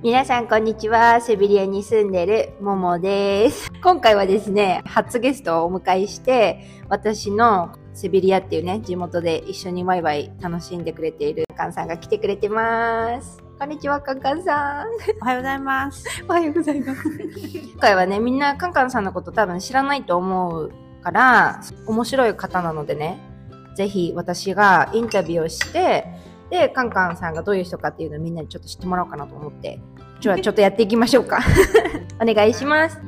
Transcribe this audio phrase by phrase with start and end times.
[0.00, 1.20] 皆さんこんにちは。
[1.20, 3.68] セビリアに住んでるももです。
[3.82, 13.42] 今回はですね、初ゲストをお迎えして、私のセビリアっていうね、地元で一緒にワイワイ楽しんでくれているカンさんが来てくれてます。
[13.58, 14.86] こんにちは、カンカンさん。
[15.20, 16.04] おはようございます。
[16.28, 17.02] おはようございます。
[17.72, 20.70] 今回はね、みんなカンカンさんのこと多分知らないと思う
[21.02, 23.18] から、面白い方なのでね、
[23.74, 26.06] ぜひ私がインタビューをして、
[26.50, 29.80] で、カンカンさんがどういう人かっていうのをみんなにちょっと知ってもらおうかなと思って、
[30.14, 31.40] 今日はちょっとやっていきましょうか。
[32.20, 32.98] お願いします。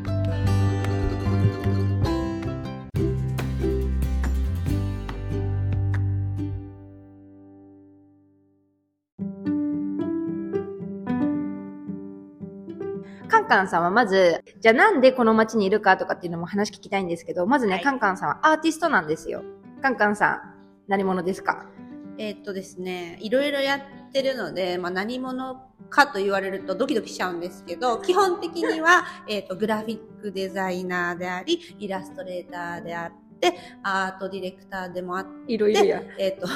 [13.28, 19.42] カンカンさんはまず、じゃあなんでこの街にいるかとかっていうのも話聞きたいんですけど、まずね、はいカンカンさんはアーティストなんですよ。
[19.82, 20.40] カンカンさん、
[20.88, 21.66] 何者ですか？
[22.22, 36.02] えーっとですね、いろいろやってるので、まあ、何者かと言われるとドキドキしちゃうんですけど、基本的には、 えーっと、グラフィックデザイナーであり、イラストレーターであって、アートディレクターでもあって、いろいろや。
[36.18, 36.46] えーっと、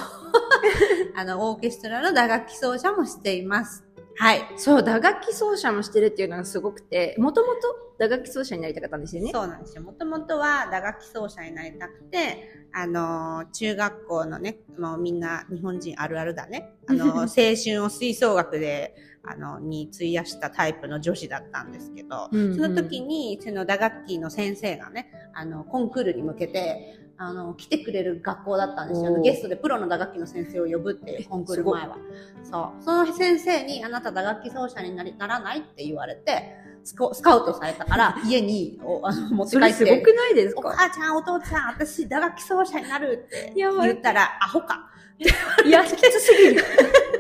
[1.17, 3.84] あの、オーケストラの打楽器奏者もしています。
[4.17, 4.47] はい。
[4.57, 7.61] そう、打楽器奏者もしてるっていうのがすごくて、もともと
[7.99, 9.31] 打楽器奏者になりたかったんですよね。
[9.33, 9.83] そうなんですよ。
[9.83, 16.75] もともとは打楽器奏者になりたくて、あのー、中学校のね、もうみんな日本人あるあるだね。
[16.87, 17.19] あのー、
[17.75, 18.95] 青春を吹奏楽で、
[19.27, 29.21] あの、に費やしたタイプの女子だったんですけど、うんうんその時に、その打楽器の先生がね、あの、コンクールに向けて、あの、来てくれる学校だったんですよ。
[29.23, 31.97] ゲストでプロの打楽器の先生を呼ぶって、コンクール前は。
[32.43, 32.83] そう。
[32.83, 39.85] その先生に、あなた打楽器奏者になりならないって言われて、スコスカウトされたから、 家におあの持ってそ帰って。
[39.85, 44.91] れすごくないですおか母ちゃん、お父ちゃん、私、打楽器奏者になるって言ったら、アホか。
[45.65, 46.65] いや、きつすぎる。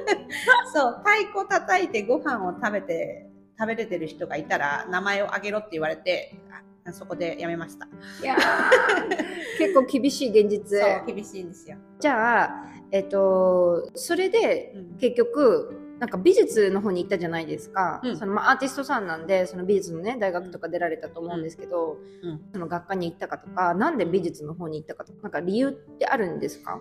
[0.74, 6.60] そう、太鼓叩いてご飯を食べて、食べれてる人がいたら、名前をあげろって言われて、あ
[6.92, 7.86] そこでやめました。
[8.22, 8.38] いやー
[9.58, 10.78] 結構厳しい現実。
[10.80, 11.76] そう、厳しいんですよ。
[12.00, 18.00] じゃあ、えっと、それで、うん結局、なんか美術の方に行ったじゃないですか。
[18.04, 26.80] うんそのまあアーティストさんなんで、その美術のね、大学とか出られたと思うんですけど、うんその学科に行ったかとか、なんで美術の方に行ったかとか、なんか理由ってあるんですか？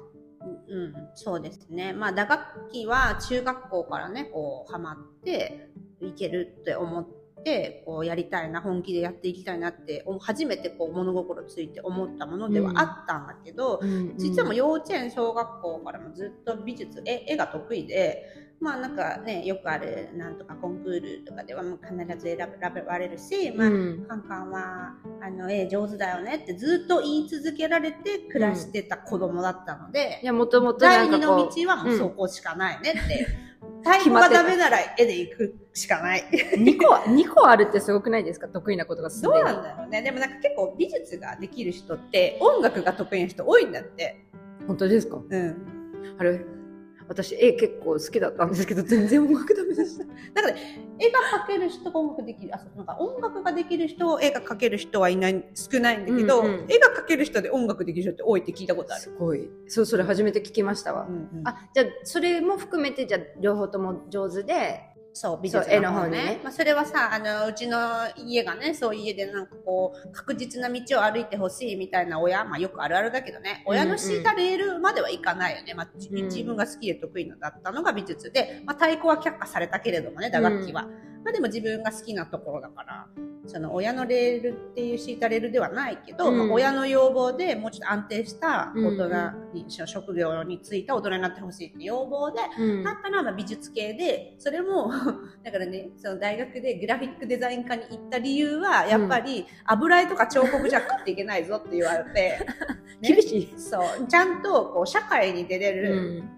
[0.68, 1.94] うん、そうですね。
[1.94, 5.70] まあ、打楽器は中学校からね、こう、ハマって、
[6.02, 7.23] いけるって思って、
[7.86, 13.82] こう、やりたいな、本気でやっていきたいなって、お初めてこう、物心ついて思ったものではあったんだけど、
[14.18, 18.24] 実はもう幼稚園、小学校からもずっと美術、絵絵が得意で、
[18.64, 22.38] まあなんかね、よくある、なんとかコンクールとかではもう必ず選
[22.88, 33.28] ばれるし、まあ、うんカンカンは、あの、絵上手だよねってずっと言い続けられて暮らしてた子供だったので、いや、もともとな第二の道はもうそこしかないねって。
[33.84, 36.24] 太鼓がダメなら絵で行くしかない。
[36.54, 38.48] う、2個は、 二個あるってすごくないですか？
[38.48, 40.02] 得意なことがすどうなんだろうね。
[40.02, 44.26] でもなんか結構美術ができる人って音楽が得意な人多いんだって。
[44.68, 45.18] 本当ですか？
[45.30, 45.58] うん。
[46.18, 46.40] あれ
[47.08, 50.06] 私絵結構好きだったんですけど 全然音楽ダメでした。
[50.06, 50.12] な
[50.50, 59.02] んかね、絵が描ける人が音楽できる、あ、そうなんか音楽ができる人、絵が描ける人はいない、少ないんだけど、うんうん絵が描ける人で音楽できる人って多いって聞いたことある。
[59.02, 59.50] すごい。
[59.68, 66.20] そうそれ初めて聞きましたわ、うんうんあじゃあそれも含めてじゃあ両方とも上手でそう、美術のの方ね。
[66.20, 67.78] 方ねまあ、それはさ、あの、うちの
[68.18, 75.74] 家がね、そういう家でなんかこう、確実な道を歩いてほしいみたいな親、まあよくあるあるだけどね、親の敷いたレールまではいかないよね。
[75.76, 80.88] まあ、自分が好きで得意のだったのが美術で、まあ太鼓は却下されたけれどもね、打楽器は。
[81.24, 83.08] まあでも自分が好きなところだから、
[83.46, 86.38] その親のレールっていう敷いたレールではないけど、うん。
[86.38, 92.84] まあ親の要望でもうちょっと安定した大人うんに、職業に就いた大人になってほしいって要望で、うん。
[92.84, 94.92] だったらまあ美術系で、それも、
[95.44, 102.40] だからね、その大学でグラフィックデザイン科に行った理由は、やっぱり油絵とか彫刻じゃ食っていけないぞって言われて、
[103.02, 103.10] ね。
[103.10, 106.30] 厳しい、そう、ちゃんとこう社会に出れうるん、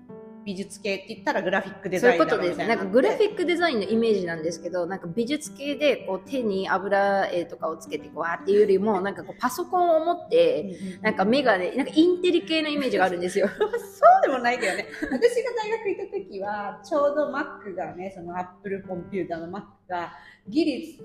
[0.45, 14.87] 美術系って言ったらグラフィックデそうザインだいうことですろうみたいななんかグラフィックデザインのイメージなんですけどなんか美術系でこう手に油絵とかをつけてこうわーっていうよりもなんかこうパソコンを持ってなんかメガネなんかインテリ系のイメージがあるんですよ そうでもないけどね。
[15.02, 20.14] 私が大学行った時は、ちょうど Mac がね、その Apple コンピューターの Mac が、
[20.47, 20.99] ギリ、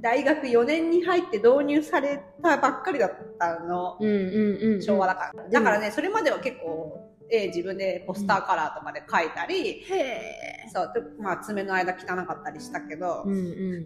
[0.00, 3.98] 大学4年に入って導入されたばっかりだったの。
[4.00, 5.48] うんうんうん昭和だから。
[5.48, 10.68] だからね、それまでは結構、絵自分でポスターカラーとかで描いたり、へえ。
[10.72, 13.36] そう、でまあ爪の間汚かったりしたけど、うんう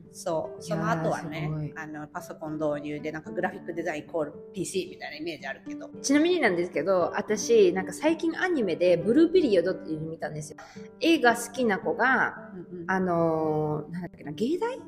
[0.09, 0.15] ん。
[0.15, 5.89] そう、その後はねあの、パソコン導入でなんかグラフィックデザインイコール PC みたいなイメージあるけど。
[6.03, 10.59] ちなみになんですけど、私、なんか最近アニメでブルーピリオドっていうの見たんですよ。
[11.01, 14.79] 映画好きな子が、うんうんあのーなんだっけな、芸大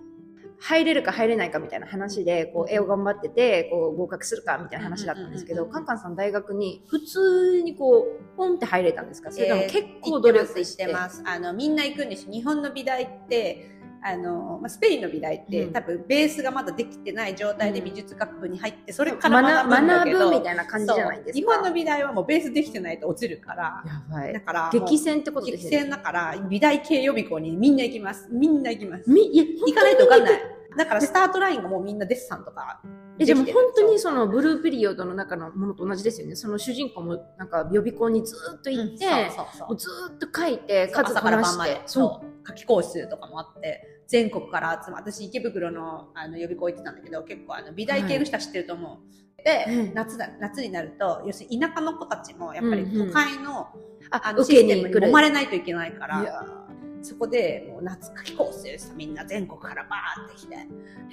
[0.58, 9.30] 入れるか入れないかみたいな話で、こう、絵を頑張ってて、こう、合格するかみたいな話だったんですけど、カンカンさん大学に普通にこう、ポンって入れたんですか？
[9.30, 10.74] それともえー結構努力行し。
[10.74, 11.22] っててます。
[11.26, 21.32] あの、みんな行くんです日本の美大って、あの、まあスペインの美大って、うん多分ベースがまだできてない状態で美術学部に入って、それから学ぶんだ学けど、ぶみたいな感じじゃないですか。
[21.32, 24.40] 日本の美大はもうベースできてないと落ちるから、やばいだ。
[24.40, 25.76] から、激戦ってことで激すよね。
[25.78, 28.28] 戦だから、美大系予備校にみんな行きます。
[28.30, 29.10] みんな行きます。
[29.10, 30.38] み、いや、行かないと分かんないい。。
[30.76, 32.80] だからスタートラインがもうみんなデッサンとか
[33.18, 36.36] え、でも本当にそのブルーピリオドの中のものと同じですよね。
[36.36, 41.20] その主人公もなんか予備校にずーっと行って、ずーっと書いて、数朝こなして。
[41.22, 41.82] から晩まで。
[41.86, 42.36] そう。
[42.46, 49.00] 夏期講習とかもあって全国から集ま私池袋のあの予備校行ってたんだけど結構あの美大系の人は知ってると思
[49.38, 53.08] う、で、うん夏だ夏になると要するに田舎の子たちもやっぱりうんうん。
[53.08, 53.68] 都会の,、
[54.10, 54.94] ああ、のシステムに。
[54.94, 56.65] 揉まれないといけないから
[57.06, 60.56] そこでもう夏夏期講習してみんな全国からバーって来て。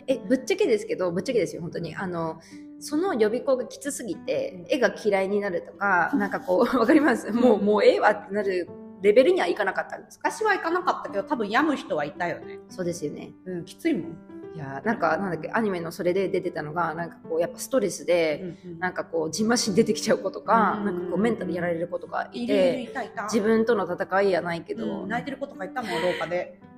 [0.08, 1.96] え、ぶっちゃけですけど、ぶっちゃけですよ、本当に。
[1.96, 2.40] あの、
[2.80, 7.32] その予備校がきつすぎて、絵が嫌いになるとか、なんかこう、 わかります？
[7.32, 8.68] もう、もうええわってなる
[9.02, 10.30] レベルにはいかなかったんですか？
[10.32, 12.60] 私は行かなかったけど多分病む人はいたよね。
[12.70, 13.32] そうですよね。
[13.46, 14.18] うんきついもん、
[14.56, 22.94] いやーなんか、なんだっけ、アニメのそれで出てたのが、なんかこう、やっぱストレスで、なんかこう、じんましん出てきちゃう子とか、うんなんかこう、メンタルやられる子とかいて、
[23.32, 26.60] 自分との戦いやないけど、うん泣いてる子とかいたもん廊下で。
[26.60, 26.73] え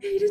[0.00, 0.28] いる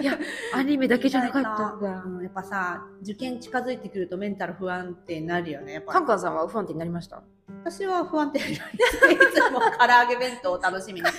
[0.00, 0.18] いや、
[0.54, 2.08] アニメだけじゃなかった。
[2.08, 5.92] んやっぱさ受験近づいてくるとメンタル不安定になるよねやっぱ。
[5.92, 7.22] カンカンさんは不安定になりました？
[7.64, 11.06] 私は不安定になりますいつも唐揚げ弁当を楽しみに。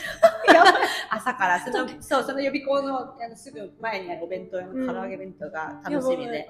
[1.09, 6.47] 朝からそのそうその予備校のあのすぐ前にあるお弁当用の唐揚げ弁当が楽しみで、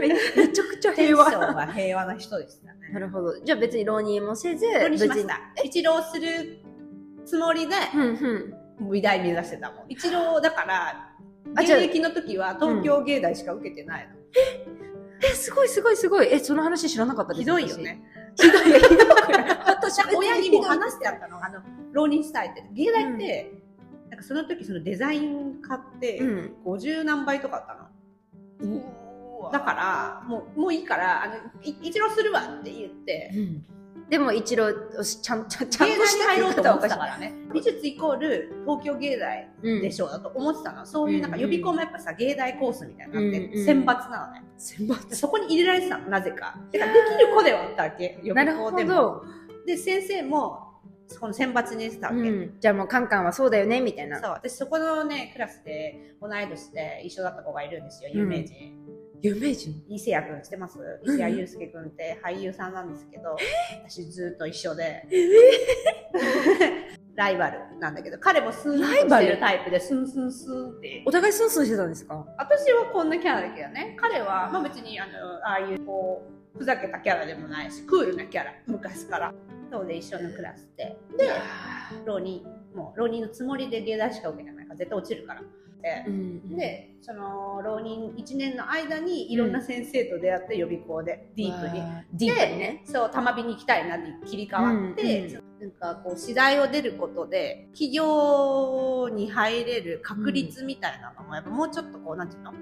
[0.00, 1.30] めめちゃくちゃテンシ平和。
[1.48, 2.74] ョンは平和な人でしたね。
[2.92, 3.38] なるほど。
[3.40, 5.40] じゃあ別に浪人もせず、浪人しました。
[5.64, 6.60] 一浪する
[7.24, 8.54] つもりでうんうん。
[8.80, 9.84] 美大目指してたもん。
[9.88, 11.12] 一浪だから
[11.54, 14.14] 現役の時は東京芸大しか受けてないの、
[15.22, 16.28] え、すごいすごいすごい。
[16.30, 17.76] え、その話知らなかったですひどいよ。
[17.78, 18.02] ね。
[18.36, 18.46] 私。
[18.46, 18.80] ひどい。
[18.80, 19.32] ひどく。
[19.66, 21.44] 私親にも話してあったの。
[21.44, 21.60] あの
[21.92, 22.64] 浪人したいって。
[22.72, 23.52] 芸大って、
[24.10, 26.56] なんかその時そのデザイン買ってうん。
[26.64, 27.86] 50何倍とかあったの、
[29.52, 33.66] だからもうもういいからあのい一浪するわって言ってうん
[34.08, 36.96] でも一郎、ちゃん、ちゃん、ちゃんとした入ろうと思ってたら。
[36.96, 37.34] からね。
[37.52, 45.08] 美術イコール東京芸大うんでしょうだと思ってたの、そういうなんか予備校もやっぱさ芸大コースみたいなのってうんうん選抜なのね、選抜。
[45.08, 46.56] でそこに入れられてたのなぜか。
[46.70, 48.94] てかできる子ではあったわけ予備校でも。
[48.94, 49.24] ど。
[49.66, 50.62] で先生も
[51.08, 52.56] そこの選抜にしてたわけ、うん。
[52.60, 54.20] じゃあもうカンカンはそうだよね、みたいな。
[54.20, 54.30] そう。
[54.30, 58.54] 私そこのねクラスで同い年で一緒だった子がいるんですよ有名人、
[59.22, 59.82] 有名人？
[59.88, 60.78] 伊勢谷君知ってます？
[61.04, 63.36] 伊勢谷友介君って俳優さんなんですけど、
[63.84, 65.06] 私ずっと一緒で、
[67.14, 71.02] ライバルなんだけど彼もスーンとライバルしてるタイプでスンスンスンって。
[71.06, 72.26] お互いスンスンしてたんですか？
[72.38, 73.96] 私はこんなキャラだけどね。
[73.98, 75.12] 彼は、まあ、別にあの
[75.46, 76.22] ああいうこ
[76.54, 78.54] うふざけたキャラでもないしクールなキャラ。
[78.66, 79.32] 昔から。
[79.70, 80.96] そうで一緒のクラスで。
[81.18, 81.30] で
[82.04, 85.42] 浪人もう浪人のつもりで芸大しか受けてないから絶対落ちるから
[85.86, 91.82] でうんでその浪人1年の間にいろんな先生と出会って予備校で、ディープに。
[92.14, 92.82] ディープにね。
[92.84, 102.52] でそう玉火に行きたいなって切り替わって、うんうんなんかこう次第を出ることで企業に入れる確率みたいなのもやっぱもうちょっとこうなんていうの、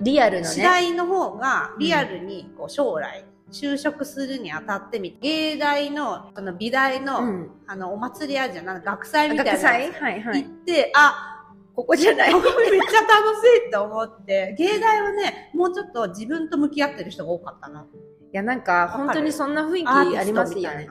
[0.00, 0.54] リアルのね。
[0.54, 7.50] 次第の方がリアルにこう将来就職するにあたってみ芸大のその美大の,、うん。
[7.66, 9.92] あのお祭りあるじゃんなんか学祭みたいな学祭？
[9.92, 10.42] はいはい。
[10.44, 10.52] 行っ。
[10.64, 11.37] てあ
[11.78, 12.32] ここじゃない。
[12.32, 14.52] ここめっちゃ楽しいと思って。
[14.58, 17.86] 芸大はねもうちょっと自分と向き合ってる人が多かったのい
[18.32, 20.88] や、なんか、本当にそんな雰囲気ありますよね。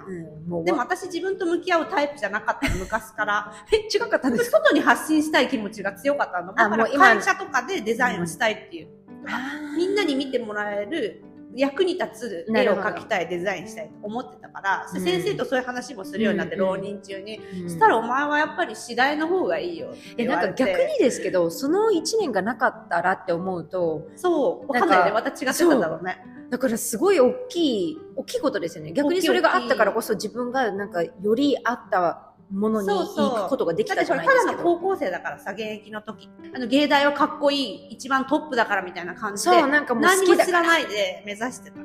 [0.63, 2.77] でも私自分と向き合うタイプじゃなかったの。
[2.77, 3.53] 昔から。
[3.71, 6.53] え、違かったんですか外に発信したい気持ちが強かったの。
[6.53, 8.87] だから会社とかでデザインをしたいっていう、
[9.75, 11.21] みんなに見てもらえる
[11.57, 15.01] 役に立つ絵を描きたいデザインしたいと思ってたから、うん。
[15.01, 17.69] 先生とそういう話もするようになって、うんうん浪人中に、うん。
[17.69, 24.71] したらお前はやっぱり次第の方がいいよってなんか逆にですけど、その1年がなかったらって思うと、そう。
[24.71, 25.11] わかんないよね。
[25.11, 26.17] また違ってたんだろうね。
[26.49, 28.93] だからすごい大きい、大きいことですよね。
[28.93, 33.05] 逆にそれがあったからこそ自分がなんかより合ったものに行
[33.45, 34.55] くことができたてじゃないですか。
[34.55, 40.61] 高校生だからさ現役の時あの芸大はかっこいい一番トップだからみたいな感じでそう、なんかもう好何も知ら。
[40.61, 41.79] ないで目指してた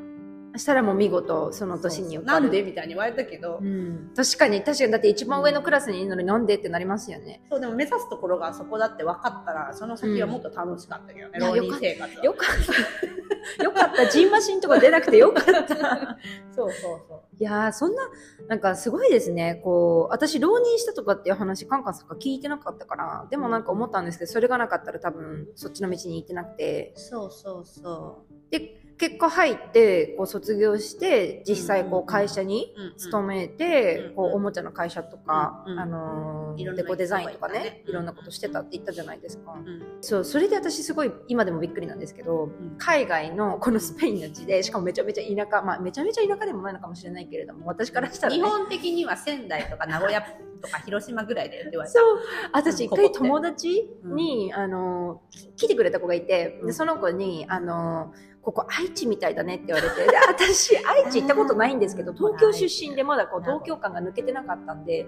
[0.58, 4.92] したらもう見事その年に受かるなんでみたいに言われたけど、うん、確かに確かに。
[4.92, 7.42] だって一番上のクラスにいるのになんでってなりますよね。
[7.50, 11.40] そうでも目指すところがそこだって分かったらその先はもっと楽しかったけどね、うん。
[11.40, 12.24] 浪人生活は。
[12.24, 13.64] よかった。
[13.64, 14.10] よかった。
[14.10, 16.18] ジンマシンとか出なくてよかった。
[16.54, 17.20] そうそうそう。
[17.38, 18.02] いやーそんな
[18.48, 19.60] なんかすごいですね。
[19.64, 26.92] こう私浪人したとかっていう話カンカンさんが聞いてなかったからでもなんか思ったんですけどそれがなかったら多分そっちの道に行ってなくて。
[26.96, 42.76] そうそうそで結果入ってこう卒業して実際こう会社に勤めて、うんこうおもちゃの会社とか、あのーいろんなデコデザインとかねいろんなことしてたって言ったじゃないですか、うんそうそれで私すごい今でもびっくりなんですけどうん。
[42.78, 50.22] 海外のこのスペインの地でしかもめちゃめちゃ田舎まあめちゃめちゃ田舎でもないのかもしれないけれども私からしたら、ね、日本的には仙台とか名古屋
[50.62, 51.98] とか広島ぐらいだよって言われた。
[51.98, 52.18] そう。
[52.52, 55.20] 私一回友達に、あの
[55.56, 56.66] 来てくれた子がいてうん。
[56.68, 60.04] でその子にあのここ愛知みたいだねって言われて。
[60.04, 65.06] で 私愛知行ったことないんですけど東京出身でまだこう東京感が抜けてなかったんで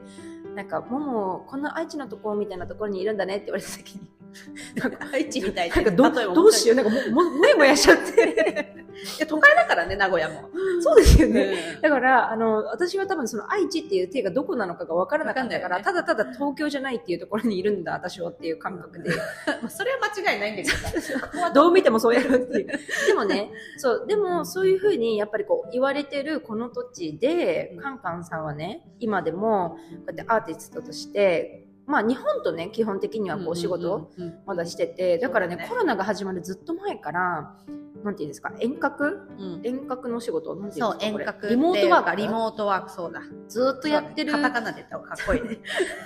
[0.55, 4.09] なんかももこの愛知のところみたいなところにいるんだねって言われた時に
[4.77, 8.85] なんか愛知みたいなんかどどうしようなんかもももやもやしちゃって。
[9.19, 10.49] いや都会だからね名古屋も、
[10.81, 11.35] そうですようん。
[11.35, 19.11] ね、だからあの私は多分その愛知っていう手がどこなのかが分からなかったから、わかんないただただ東京じゃないっていうところにいるんだ私はっていう感覚で。
[19.61, 21.55] まあそれは間違いないんだけど。
[21.55, 22.69] どう見てもそうやるっていう。
[23.07, 34.11] でもね、そう、でもそういうふうにやっぱりこう言われてるこの土地で、カンカンさんはね、今でもこうやってアーティストとして、まあ日本とね、基本的にはこう仕事
[34.47, 37.55] まだしてて、だからね、コロナが始まるずっと前から、
[38.03, 39.29] なんていうんですか、遠隔？
[39.39, 39.61] うん。
[39.65, 40.55] 遠隔の仕事？
[40.57, 42.17] なんていうんそうですか遠隔リモートワーク？
[42.17, 43.23] リモートワークそうだ。
[43.49, 44.33] ずっとやってる。
[44.33, 45.59] カタカナで言った方がかっこいいね。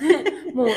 [0.55, 0.73] もう、な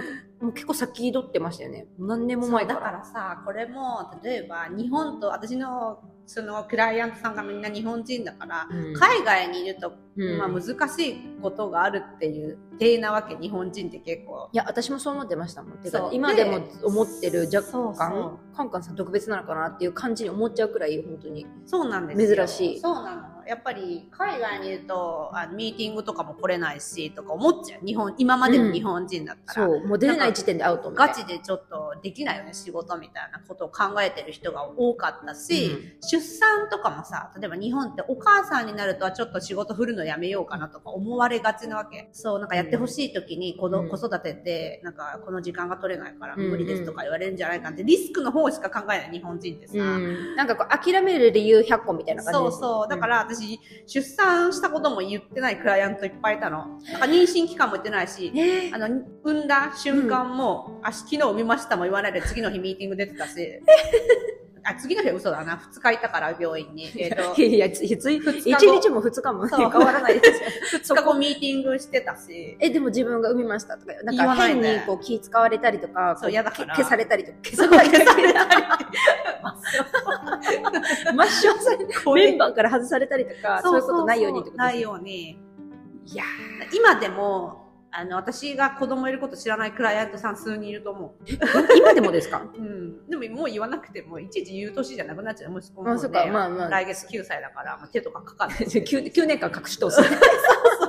[0.00, 1.86] んか、もう結構先取ってましたよね。
[1.98, 2.74] 何年も前か。
[2.74, 15.78] だかららさこれも例えば日本と私のそのクライアントさんがみんな日本人だから、うん海外にいると、うんまあ、難しいことがあるっていう体なわけ日本人って結構いや、私もそう思ってましたもん。
[15.78, 18.18] てか今でも思ってる若そう干そ
[18.52, 21.46] う、カンカンさん特別なのかなっていう感じに思っちゃうくらい、本当に。
[21.64, 27.86] そうなんですよ珍しいそうなのやっぱり海外にいるとあのミーティングとかも来れないしとか思っちゃう。
[27.86, 30.90] 日本今までの日本人だったら、そう、もう出れない時点でアウト。
[30.90, 35.70] ガチでちょっとできないよね仕事みたいなことを考えてる人が多かったし、
[36.02, 42.10] 出産とかもさ例えば日本ってお母さんになるとはちょっと仕事振るのやめようかなとか思われがちなわけ。
[42.12, 43.88] そうなんかやってほしい時に子,、うん。
[43.88, 50.36] 子育てってなんかこの時間が取れないからうん無理ですとか言われるんじゃないかってリスクの方しか考えない日本人ってさ、うん。
[50.36, 52.88] なんかこう、諦める理由100個みたいな感じそうそう。
[52.88, 53.37] だから私、
[53.86, 56.80] 出産したことも言ってないクライアントいっぱいいたの。
[56.92, 58.74] なんか妊娠期間も言ってないし、えー。
[58.74, 63.34] あの、産んだ瞬間も、あ、昨日産みましたも言わないで次の日ミーティング出てたし、
[64.70, 65.56] あ、次の日は嘘だな。
[65.72, 66.90] 2日いたから病院に。
[66.96, 69.46] えっ、と、いや、ついつい、二1日も2日も。
[69.46, 70.42] 変わらないです。
[70.92, 70.96] よ。
[70.96, 76.74] 2日後ミーティングしてたし、え、でも自分が産みましたとか、なんか変にこう気使われたりとか、そうこ嫌だから。
[76.74, 78.58] 消されたりとか、消されたり消されたり
[81.14, 81.78] 抹消され、
[82.14, 84.90] メンバーから外されたりとか、そういうことないようにってことないですよ。
[84.90, 85.30] ように。
[85.30, 86.24] いや
[86.72, 91.24] 今でも、あの、私が子供いること知らないクライアントさん数人いると思う。
[91.24, 92.42] ー今でもですか？
[92.54, 95.58] うん、でももう言わなくても、いちいち言う年じゃなくなっちゃう。
[95.58, 98.58] 息子も、ねあそっかまあまあ来月9歳だから、まあ、手とかかかんない。
[98.68, 100.00] 9, 9年間隠し通す。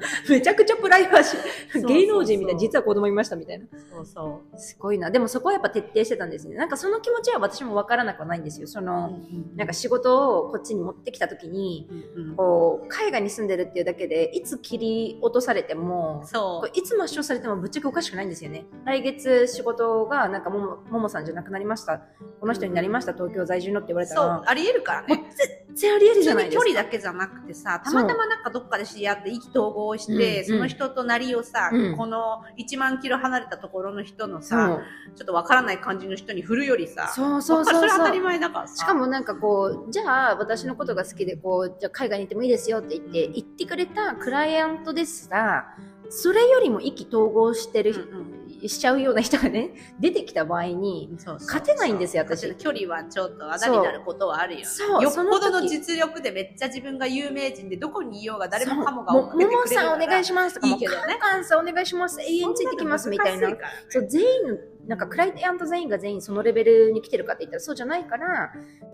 [0.28, 1.86] めちゃくちゃプライバシー。
[1.86, 3.66] 芸能人みたいな、実は子供いましたみたいな。
[3.92, 4.58] そうそう。
[4.58, 5.10] すごいな。
[5.10, 6.56] でもそこはやっぱ徹底してたんですね。
[6.56, 8.66] なんかその気持ちは私もわからなくはないんですよ。
[8.66, 9.18] その、
[9.56, 11.88] なんか仕事をこっちに持ってきた時に、
[12.36, 18.66] こう、海外に住んでるっていうだけで、いつ切り落とされても、そういつ抹消されてもぶっちゃけおかしくないんですよね。
[18.84, 22.02] 来月仕事がなんかももももさんじゃなくなりました。
[22.40, 23.12] この人になりました。
[23.12, 25.76] 東京在住のって言われたそうら、、ありえるからもうね。
[25.76, 26.64] 全然ありえるじゃないですか。
[26.64, 38.76] 距離だけじゃなくてさ、たまたまなんかどっかで知り合って意気投合して、うんその人となりをさ、うんこの1万キロ離れたところの人のそさ、うちょっとわからない感じの人に振るよりさ、そうそうそうそれ当たり前だからさ。
[38.76, 45.74] しかもなんかこう、じゃあ私のことが好きでこう、じゃあ海外に行ってもいいですよって言って、言ってくれたクライアントですら、
[46.08, 52.48] それよりも意気投合してる、うんしちゃうような人がね、 出てきた場合に、勝てないんですよ私。
[52.48, 54.66] 勝てない距離はちょっとあだになることはあるよ。
[54.66, 60.98] そうよっぽどの実力でめっちゃ自分が有名人でどこにいようが誰もかもがそうももも追っかけてくれるさんお願いしますとか、いいけどね。
[60.98, 63.50] もうカンさんお願いします、永遠ついてきますみたいな。
[63.88, 68.52] そう、全員、なんかクライアント全員が全員そのレベルに来てるかって言ったらそうじゃないから、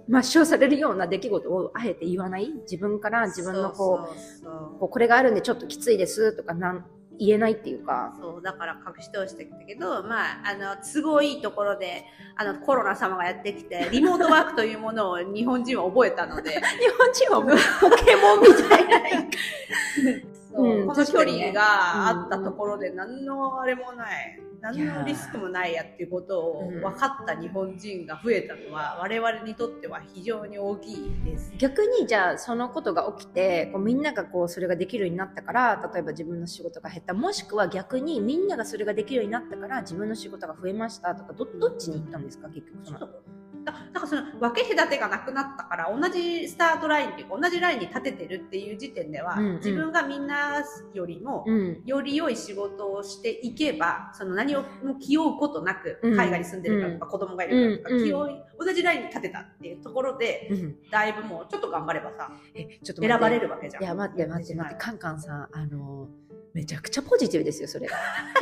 [0.08, 0.92] 抹消されるよ。
[0.92, 4.08] うな出来事をあえて言わない自分から自分のこ
[4.80, 6.84] うこれがあるんでちょっときついですとかなん
[7.18, 8.14] 言えないっていうか。
[8.20, 12.04] そう、だから隠し通してきたけど、まあ、あの、都合いいところで、
[12.36, 16.58] あの、コロナ様がやってきて、リモートワークというものを日本人は覚えたので、 日
[16.98, 20.30] 本人はポケモンみたいな。
[20.56, 20.66] そう。
[20.66, 31.52] うんこの距離があったところで何のあれもない、何のリスクもないやっていうことをうん分かった日本人が増えたのは、我々にとっては非常に大きいです。
[31.58, 37.14] 逆にじゃあそのことが起きてこうみんながこうそれができるようになったから例えば自分の仕事が減った。
[37.14, 43.08] もしくは逆にみんながそれができるようになったから自分の仕事が増えましたとかどどっちに行ったんですか結局その
[43.66, 49.56] だだからその分け隔てがなくなったから同じスタートラインっていうか同じラインに立ててるっていう時点では、うんうん。
[49.56, 51.82] 自分がみんなよりも、うん。
[51.84, 56.16] より良い仕事をしていけばその何をも気負うことなく、うん。
[56.16, 60.76] 海外に住んでるからとか、子供がいるからとか、うん気負い同じラインに立てたっていうところで、うん。
[60.90, 63.82] だいぶもうちょっと頑張ればさえちょっと選ばれるわけじゃん。
[63.82, 66.08] いや待って待って待ってはいカンカンさんあの
[66.54, 67.86] めちゃくちゃポジティブですよそれ。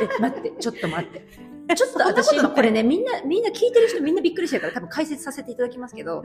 [0.01, 6.23] え待ってちょっと待ってちょっと私これねみんなみんな聞いてる人みんなびっくりしてるから多分解説させていただきますけど。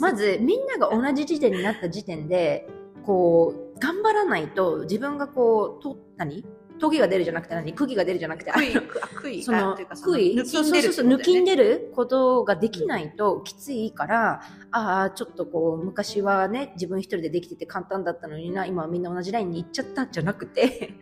[0.00, 2.68] まずみんなが同じ時点になった時点で
[3.04, 6.44] こう頑張らないと自分がこうと何？
[6.78, 7.72] 時が出るじゃなくて何？
[7.72, 8.80] 釘が出るじゃなくてあの悔い
[9.16, 20.94] 悔いそのそうそうそう抜きんるでることができないときついからああちょっとこう昔はね自分一人でできてて簡単だったのにな今はみんな同じラインに行っちゃったんじゃなくて。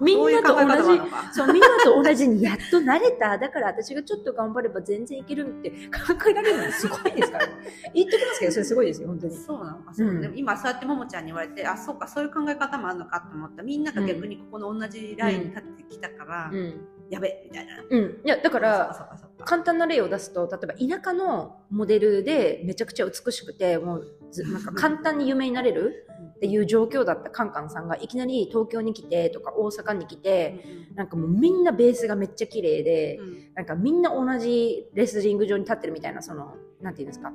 [0.00, 1.00] みんなと同じ
[1.32, 3.38] そうみんなと同じにやっと慣れた。
[3.38, 7.48] だから私がちょっと頑張れば全然いけるって 考えられるのすごいですから
[7.94, 9.36] 言っときますけどそれすごいですよ本当に。
[9.36, 10.20] そうなのか、そううん。
[10.20, 13.62] でも今そうやってももちゃんに言われてあそうかそういう考え方もあるのかと思った。
[13.62, 16.88] みんなが逆にここの同じラインに立ってきたから、うん。
[17.10, 17.82] やべみたいな。
[17.88, 19.08] うん、いやだから
[19.44, 33.36] 簡単な例を出すと例えば田舎のモデルでめちゃくちゃ美しくてもうず なんか簡単に有名になれるっていう状況だったカンカンさんがいきなり東京に来てとか大阪に来てなんかもうみんなベースがめっちゃ綺麗で、うんうん。
[33.54, 37.32] なんかみんな同じレスリング場に立ってるみたいなそのなんていうんですか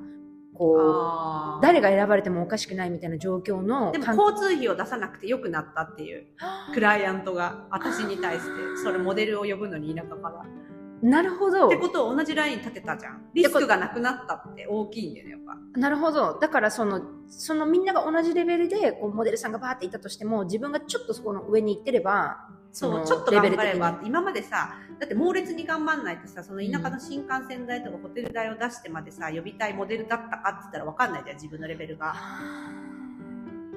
[0.62, 6.27] こう誰が選ばれてもおかしくないみたいな状況のでも交通費を出さなくてよくなったっていう
[6.75, 8.51] クライアントが私に対して
[8.84, 10.46] それモデルを呼ぶのに田舎から。
[11.01, 13.24] なるほどってことを同じラインに立てたじゃん。
[13.34, 15.39] リスクがなくなったって大きいんだよね、やっ
[15.74, 15.80] ぱ。
[15.80, 22.38] なるほどだからそのそのみんなが同じレベルでこうモデルさんがバーっていたとしても自分がちょっとそこの上に行ってれば
[22.72, 24.08] そう、のちょっと頑張れば的。
[24.08, 32.16] 今までさ、だって猛烈に頑張んないとさ、その田舎の新幹線代とかホテル代を出してまでさ、呼びたいモデルだったかって言ったら分かんないじゃん、自分のレベルが。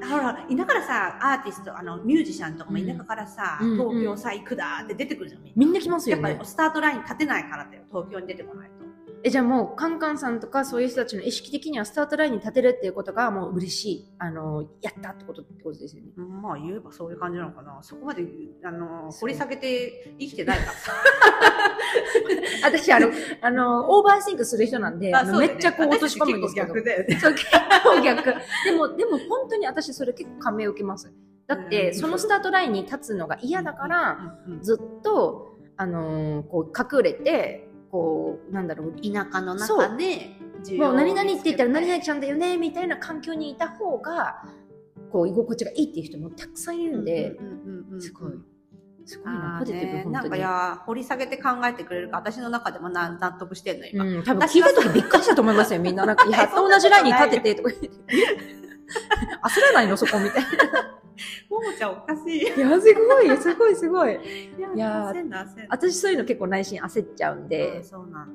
[0.03, 5.81] ほら、田舎からさ、アーティスト、あの、ミュージシャンとかも田舎からさ、うん東京さ、行くだって出てくるじゃん、みんな。
[5.81, 8.84] 来ますよねやっぱりスタートライン立てないからだよ、東京に出てこないと。
[9.27, 14.09] えじゃあもうカンカンさんとかそういう人たちの意識的にはスタートラインに立てるっていうことがもう嬉しい。
[14.19, 16.11] あのやったってことってことですよね。
[16.19, 17.79] うんまあ言えばそういう感じなのかな。
[17.81, 18.23] そこまで、
[18.63, 20.93] あの、掘り下げて生きてないからさ。
[22.65, 23.09] 私あの
[23.41, 25.49] あの over think する人なんであのね。
[25.49, 26.75] めっちゃこう落とし込むんですけど。
[26.75, 27.19] 結構逆だよね。
[27.19, 27.47] そう結
[27.83, 28.25] 構逆。
[28.27, 31.11] でもでも本当に私それ結構感銘を受けます。
[31.47, 31.95] だってうん。
[31.95, 37.64] そのスタートラインに立つのが嫌だからずっとあのーこう隠れて
[37.95, 40.37] こうなんだろう田舎の中で
[40.77, 44.43] もう何々って言ったら何々ちゃんだよねみたいな環境にいた方が
[45.13, 47.37] こう居心地がいいっていう人もたくさんいるんで、
[48.01, 48.33] すごい
[49.05, 56.05] すごいなポジティブねなんかいや掘り下げて考えてくれるか私の中でもな納得してんの今、うん、多分聞いた時びっくりしたと思いますよみんな。
[56.05, 57.89] なんかやっと同じラインに立ててとか言って。
[59.45, 60.94] 焦らないのそこみたいな
[61.49, 62.39] ももちゃんおかしい。
[62.39, 64.15] いやすごいすごいすごい。
[64.75, 65.13] いや
[65.69, 67.83] 私そういうの結構内心焦っちゃうんで。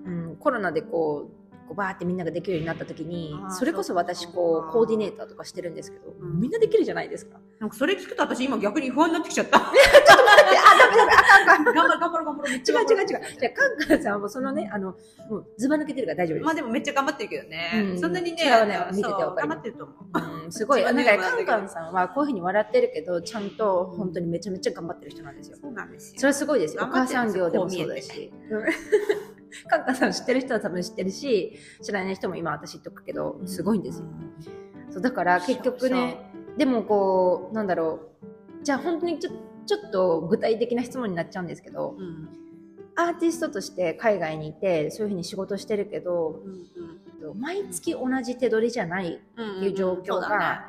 [0.06, 1.39] うん、コロナでこう
[1.70, 4.70] こうバーってみんなができるようになった時にそれこそ私こか。
[4.70, 6.40] うコーディネーターとかしてるんですけど、うん。
[6.40, 7.40] みんなできるじゃないですか。
[7.60, 9.58] なんかそれ聞くと私今逆に不安になってきちゃった。
[9.62, 11.12] あダメダメ。
[11.12, 12.50] あかんあかん頑張る頑張る頑張る。
[12.50, 13.40] めっちゃ違う頑張る違う違う。
[13.40, 14.96] じゃあカンカンさんはそのねあの
[15.30, 16.46] もうずば抜けてるから大丈夫です。
[16.46, 18.00] まあでもめっちゃ頑張ってるけどね、うん。
[18.00, 18.88] そんなにね違うね。
[18.92, 20.46] 見ててそうわかります頑張ってると思う。
[20.46, 20.84] うん、すごい。
[20.84, 25.58] なんかカンカンさんはこういうふうに笑ってるけどちゃんと本当にめちゃめちゃ頑張ってる人なんですよ。
[25.62, 26.20] そうなんですよ。
[26.20, 26.84] それはすごいですよ。
[26.84, 28.32] お母さん業でもそうだし。
[29.64, 34.06] うんカンカンさん知ってる人は多分知ってるし知らない人も今私言っとくけどすごいんですよ。
[34.92, 38.00] そうだから結局ねでもこうなんだろ
[38.62, 38.64] う。
[38.64, 39.32] じゃあ本当にちょ
[39.66, 42.04] ちょっと具体的な質問になっちゃうんですけどうん。
[42.04, 42.30] うん
[42.96, 50.66] アーティストとして海外にいてそういうふうに仕事してるけどうん毎月同じ手取りじゃないうんっていう状況が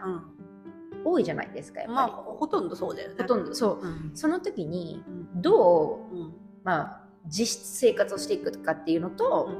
[1.04, 3.14] 多いじゃないですかやうんまあっぱり、ほとんどそうだよね。
[3.18, 3.86] ほとんどそう。
[3.86, 4.10] うん。
[4.14, 5.02] その時に
[5.34, 5.42] うん。
[5.42, 6.32] どう、うん。
[6.62, 9.50] まあ、実質生活をしていくかっていうのと、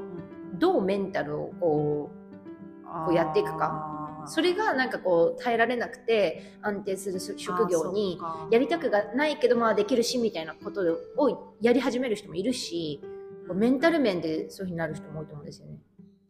[0.59, 3.97] どうメンタルをこうこうやっていくか。
[4.27, 8.19] それがなんかこう耐えられなくて安定する職業に
[8.51, 10.81] やりたくがないけどまあできるしみたいなこと
[11.17, 13.01] をやり始める人もいるし、
[13.53, 15.77] メンタル面でそういうふうになる人も多いと思うんですよね。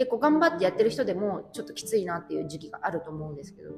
[0.02, 3.70] 結構頑張ってやってる人でもちょっときついなっていう時期があると思うんですけど、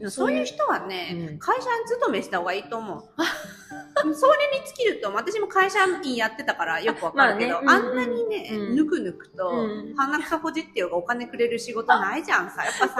[0.00, 3.02] うん、そういう人はね、うん、会社に勤めした方がいいと思う。
[4.14, 9.50] それに尽きると私も会社員やってたからよくわかるけど、あねうん、あんなにね、うん、ぬくぬくと、
[9.96, 12.62] 鼻くそほじってようがお金くれる仕事ないじゃんさ。
[12.64, 12.94] やっぱさ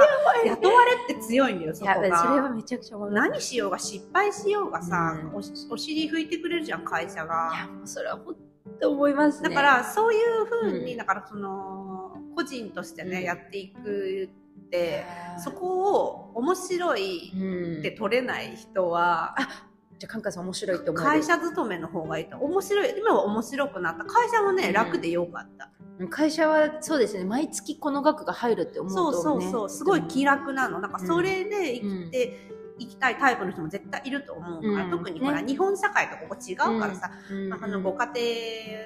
[0.45, 1.95] 雇われって強いんだよそこが。
[1.95, 5.39] それはめちゃくちゃ何しようが失敗しようがさ、お
[5.75, 7.53] お尻拭いてくれるじゃん会社が。
[7.55, 8.35] いやもうそれは本
[8.81, 11.94] 当思います、ね、だからそういうふうに、だからその
[12.35, 14.29] 個人としてね、やっていく
[14.67, 15.05] って
[15.43, 19.67] そこを面白いって取れない人は、あ
[19.99, 21.03] じゃあカンカンさん面白いって思う。
[21.03, 22.37] 会社勤めの方がいいと。
[22.39, 22.95] 面白い。
[22.99, 24.05] 今は面白くなった。
[24.05, 25.71] 会社もね、楽でよかった。
[26.11, 27.25] 会社はそうですね。
[27.25, 29.71] 毎月この額が入るって思うと、ね、そうそうそう。
[29.71, 30.81] すごい気楽なの。
[30.81, 38.07] なんかそれで生きて、行きたいタイプの人も絶対いると思うから、うん、特にほら、ね、日本社会とここ違うからさ、うん、あのご家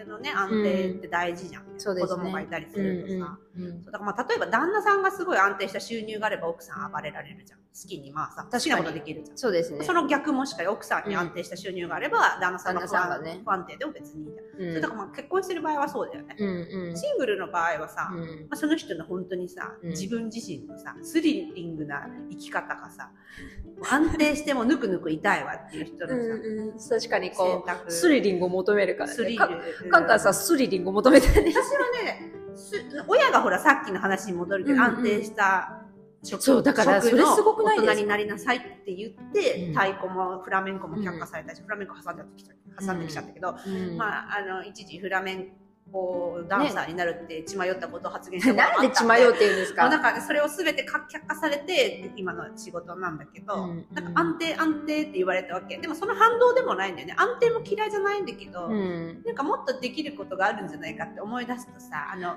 [0.07, 7.59] 庭のね安定って大事じゃん、うん、子供がいたりするとさ、そうだからまあ例えば旦那さんがすごい安定した収入があれば奥さん暴れられるじゃん。
[7.81, 9.39] 好きにまあさ好きなことできるじゃん。
[9.39, 9.85] そうですね。
[9.85, 16.49] その逆もしかり奥さんに安定した収入があれば、旦那さんが不安,、ね、不安定でも別にいいじゃん、それだからまあ結婚してる場合はそうだよね、うん
[16.89, 18.19] うん、シングルの場合はさ、ま
[18.51, 23.11] あ、その人の本当にさ、自分自身のさスリリングな生き方がさ
[23.89, 29.15] 安定してもぬくぬくいたいわっていう人のさ、うんうん、確かにこうスリリングを求めるからね。
[29.15, 29.91] スリル。
[29.91, 32.38] カンカンさスリリングを求めてる私はね
[33.07, 35.83] 親がほらさっきの話に戻るけど、うんうん、安定した
[36.23, 42.55] 職そうだからそれすごくない大人になりなさいって言って、うん、太鼓もフラメンコも却下されたし、うん、フラメンコ挟んできちゃ
[42.85, 45.49] 挟んできちゃったけど、うん、まああの一時フラメン
[45.93, 49.89] こうダンサーになるって血迷ったことを発言したこと なんで血迷うって言うんですか？
[49.89, 55.77] なんか、ね、それを全て却下されて今の仕事なんだけど、うんうん、なんか安定安定って言われたわけ。
[55.79, 57.15] でもその反動でもないんだよね。
[57.17, 62.37] 安定も嫌いじゃないんだけど、うん、なんかもっとできることがあるんじゃないかって思い出すとさあの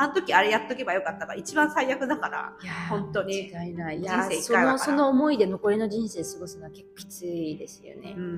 [0.00, 2.54] あの時あれやっとけばよかったが一番最悪だから
[2.88, 3.50] 本当に。
[3.52, 3.98] 間違いない。
[3.98, 8.30] いやそのその思いで残りの人生過ごすのは結構きついですよね、うんうん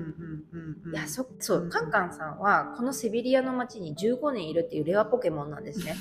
[0.53, 5.95] うんうん、いやそそう、カンカンさんはこのセビリアの街に15年いるっていうレアポケモンなんですね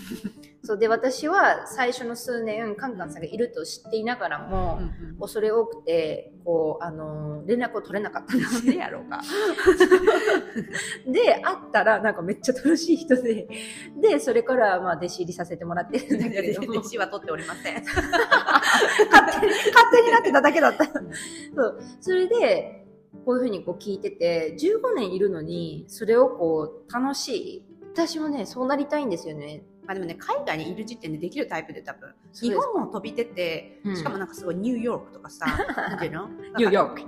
[0.62, 8.76] そうで私は最初の数年カンカンさんがいると知っていながらも、うんうん、恐れ多くてこうあの連絡を取れなかったんですね。
[8.76, 9.22] やろうか。
[11.10, 13.48] で会ったらなんかめっちゃ楽しい人で
[13.96, 16.72] でそれからまあ弟子入りさせてもらってるんだけれども。
[16.80, 17.82] 弟子は取っておりません。
[17.82, 20.84] 勝手に勝手になってただけだった。
[20.84, 21.80] そう。
[22.00, 22.86] それで
[23.24, 27.66] こういうふうにこう聞いてて15年いるのにそれをこう楽しい。
[27.92, 36.28] 私もねそうなりたいんですよねまあでもね、海外にいる時点でできるタイプで多分、日本も飛び出て、しかもなんかすごいニューヨークとかさ、 なんていうの？
[36.58, 37.00] ニューヨーク。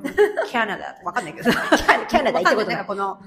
[0.48, 1.50] キャナダわかんないけど。
[1.52, 2.74] キャナダ行ったことない。
[2.74, 3.20] なんかこの、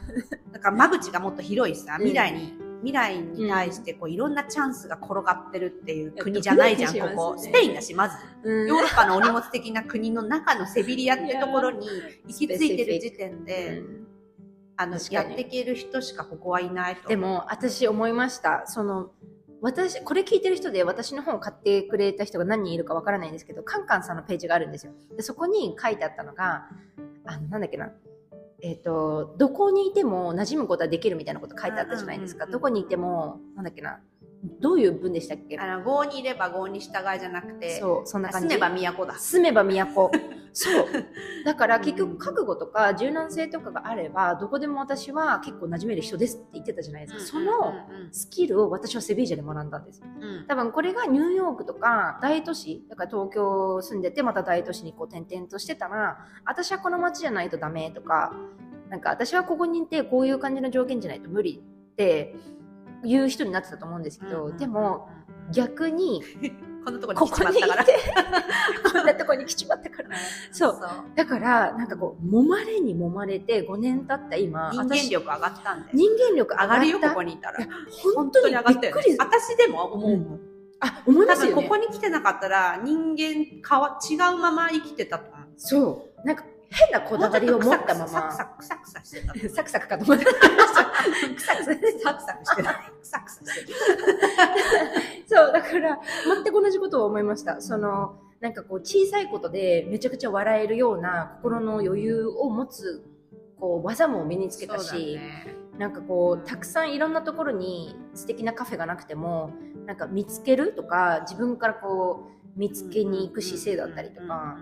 [0.52, 7.38] なんか間口がもっと広いさ、未来に、未来に対してこういろんなチャンスが転がってるっていう国じゃないじゃん、ここ。
[7.38, 8.18] スペインだし、まず。
[8.44, 11.88] ヨーロッパのお荷物的な国の中のセビリアってところに
[12.28, 13.82] 行き着いてる時点で、
[14.78, 17.08] あの、やっていける人しかここはいないと。
[17.08, 18.64] でも、私思いました。
[18.68, 19.12] その、
[19.66, 24.94] 私、これ聞いてる人で私の本を買ってくれた人が何人いるかわからないんですけど、カンカンさんのページがあるんですよ。
[25.18, 26.68] でそこに書いてあったのが、
[27.26, 27.92] あの、なんだっけな。
[28.62, 32.46] えっ、ー、と、どこにいても馴染むことはできるみたいなこと書いてあったじゃないですか。
[32.46, 34.02] どこにいても、なんだっけな。
[34.60, 35.58] どういう文でしたっけ？
[35.58, 38.48] あの、郷にいれば郷に従いじゃなくて、そう、そんな感じ。
[38.48, 39.14] 住めば都だ。
[39.16, 40.12] 住めば都。
[40.58, 40.86] そう。
[41.44, 47.40] だから結局覚悟とか柔軟性とかがあれば、どこでも私は結構馴染める人ですって言ってたじゃないですか。
[47.40, 47.74] その
[48.12, 50.02] スキルを私はセビージャで学んだんです。
[50.48, 58.34] 多分これがニューヨークとか大都市、だから東京住んでてまた大都市にこう転々としてたら、私はこの街じゃないとダメとか、
[58.90, 62.36] なんか私はここにいてこういう感じの条件じゃないと無理って
[63.04, 65.10] いう人になってたと思うんですけど、でも
[65.52, 66.24] 逆に
[66.86, 67.86] こんなとこに来ちまったから。
[68.92, 70.10] こんなとこに来ちまったから。
[70.52, 70.80] そう。
[71.16, 75.90] だから、なんかこう、揉まれに揉まれて5年経った今、人間力上がったんで。
[75.94, 77.58] 人間力上がるよ、ここにいたら。
[78.14, 79.16] 本当に上がったよ、ね。
[79.18, 80.40] 私でも思うもん。
[80.80, 81.64] あ、思いますよね。
[81.64, 85.48] ここに来てなかったら、人間変わ、違うまま生きてたと思う。
[85.58, 86.28] そう。
[86.28, 88.08] なんか、変なこだわりを持ったまま。
[88.08, 89.50] サクサク、サクサクしてた。
[89.50, 90.26] サクサクかと思った。
[90.26, 92.76] クサクサ、サクサクしてない。
[92.76, 93.78] クサクサしてる。
[95.26, 96.00] そう、だから、
[96.44, 97.62] 全く同じことを思いました。
[97.62, 103.06] その、なんかこう、小さいことでめちゃくちゃ笑えるような心の余裕を持つ、
[103.58, 109.52] こう、技も身につけたし、ね、なんかこう、たくさんいろんなところに素敵なカフェがなくても、
[109.86, 114.58] なんか見つけるとか、自分からこう、見つけに行く姿勢だったりとか、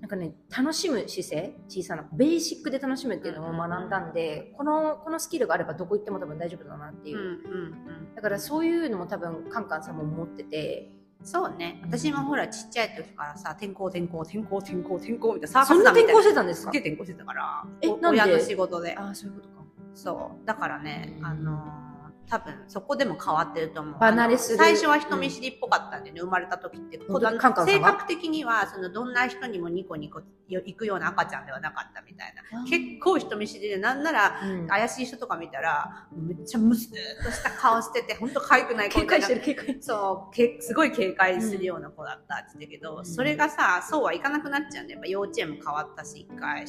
[0.00, 7.18] なんかね、楽しむ姿勢、小さな、ベーシックで楽しむっていうのを学んだんで、この、このスキルがあればどこ行っても多分大丈夫だなっていう。
[7.18, 10.90] うんうんうんだからそういうのも多分カンカンさんも持ってて、
[11.22, 11.80] そうね。
[11.84, 16.72] 私もほら、ちっちゃい時からさ、転校転校転校転校転校みたいな、サーカそんな転校してたんですか？
[16.72, 18.06] すっげえ転校してたから、えなんで？
[18.08, 18.96] お親の仕事で。
[18.96, 19.54] ああ、そういうことか。
[19.94, 20.46] そう。
[20.46, 21.89] だからね、うんあのー
[22.28, 23.94] 多分そこでも変わってると思う。
[23.98, 26.98] 離れする最初は人見知りっぽかったんでね、生まれた時って。
[27.08, 32.64] 本当にこうカンカンさんが性格的には、そのどんな人にもニコニコ行くような赤ちゃんではなかったみたいな。
[32.64, 39.40] 結構人見知りで、なんなら、うん怪しい人とか見たら、めっちゃムスッとした顔してて、ほんと可愛くない子警戒してる。
[39.40, 39.76] る警戒。
[39.80, 46.62] そうけ、すごい警戒するような子だったって言ってたけど、うんそれがさ、そうはいかなくなっちゃうんで、やっぱ幼稚園も変わったし、一回。
[46.62, 46.66] え、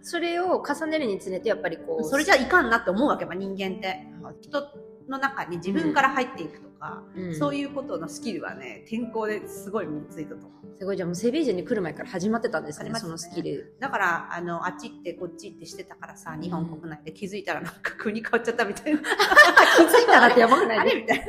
[0.00, 4.06] それを重ねるにつれてやっぱりこう、それじゃいかんなって思うわけば人間って。
[4.40, 4.62] 人
[5.08, 10.50] の中に自分から入っていくとか、うんそういうことのスキルはね、天候ですごい身についたと思う。
[10.78, 13.76] すごいじゃあもうセビージュに来る前から始まってたんですね、そのスキル。
[13.78, 19.00] だから、あの、あっち行ってこっち行ってしてたからさ、日本国内で気づいたらなんか国変わっちゃったみたいな。
[19.00, 20.78] 気づいたらってやばくない？
[20.80, 21.24] あれみたいな。
[21.24, 21.28] い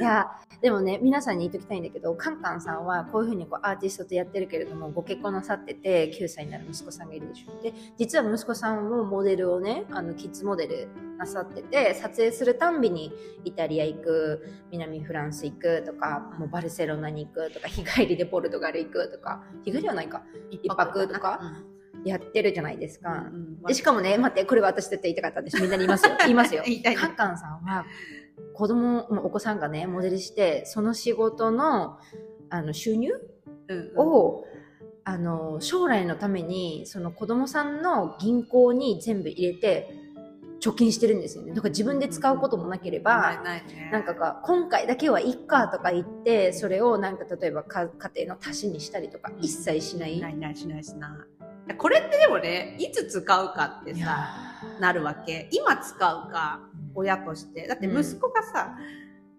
[0.00, 0.26] や、
[0.60, 7.62] でもね、皆さんに言っときたいんだけど、カンカンさんはこういうふうにこうアーティストとやってるけれども、ご結婚なさってて、9歳になる息子さんがいるでしょ。
[7.62, 13.12] で、実は息子さんもモデルをね、あの、キッズモデルなさってて、撮影するたんびに
[13.44, 21.40] イタリア行く、南フランス行くとか、もうバルセロナに行くとか、日帰りでポルトガル行くとか、日帰りはないか、一泊とか
[22.04, 23.30] やってるじゃないですうんか。
[23.32, 25.60] うんでしかもね、待って、これは私絶対言いたかったんです。
[25.60, 26.16] みんなに言いますよ。
[26.22, 26.62] 言いますよ。
[26.96, 27.86] カンカンさんは、
[28.54, 31.98] 子供、お子さんがね、モデルして、その仕事の、
[32.50, 33.12] あの、収入
[33.96, 34.44] を、
[35.04, 40.01] あの、将来のために、その子供さんの銀行に全部入れて、
[40.62, 41.52] 貯金してるんですよね。
[41.52, 43.42] だから自分で使うこともなければ、
[43.90, 50.20] なんかか、今回だけはいっかとか言って、それをなんか例えばか家庭の足しにしたりとか、一切しない。
[50.20, 51.08] ないないしないしな
[51.68, 51.74] い。
[51.76, 54.30] これってでもね、いつ使うかってさ、
[54.80, 55.48] なるわけ。
[55.50, 56.60] 今使うか、
[56.94, 57.66] 親として。
[57.66, 58.76] だって息子がさ、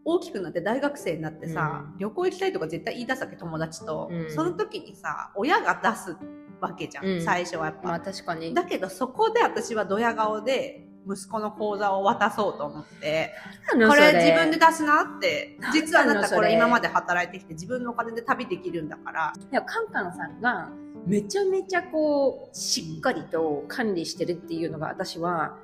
[0.05, 4.09] 大きくなって大学生になってさ、うん旅行行きたいとか絶対言い出すわけ、友達と。
[4.11, 6.17] うんその時にさ、親が出す
[6.59, 7.87] わけじゃん、うん最初はやっぱ。
[7.87, 8.53] まあ確かに。
[8.53, 13.33] だけどそこで私はドヤ顔で、息子の口座を渡そうと思って、
[13.71, 20.69] これ自分で出すなって、実はあなたこれ今まで働いてきて自分のお金で旅できるんだから、いやカンカンさんが
[21.05, 25.57] めちゃめちゃこうしっかりと管理してるっていうのが私はあ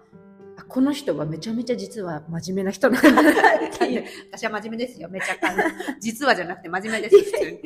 [0.69, 3.21] この人はめちゃめちゃ実は真面目な人なんだな
[3.67, 5.55] っていう 私は真面目ですよ、めちゃくちゃ。
[5.99, 7.59] 実はじゃなくて真面目です、普通に。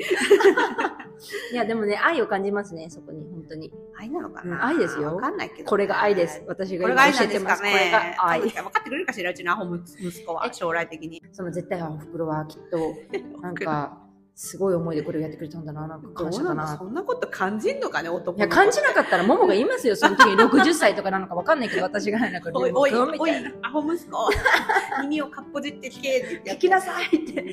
[1.52, 6.42] いやでもね愛を感じますねそこに本当に愛なのかな、うん愛ですよわかんないけど、これが愛です。
[6.48, 8.16] 私が今教えてますなんですかね？
[8.20, 11.22] これが愛そうですか分かってくれるかしら、うちのアホ息子は、え将来的に。
[11.32, 12.96] その絶対あおふくろはきっと
[13.42, 13.98] なんか
[14.36, 16.78] すごい思いでこれをやってくれたんだななんかど感謝だな。
[16.78, 19.96] そんなこと感じんのかね、男いや感じなかったらももが言いますよ。
[19.96, 24.32] その時に60歳とかなのかわかんないけど私がなんかおい、おい、おいアホ息子。
[25.04, 27.46] 耳をかっぽじって聞けって聞 きなさいって、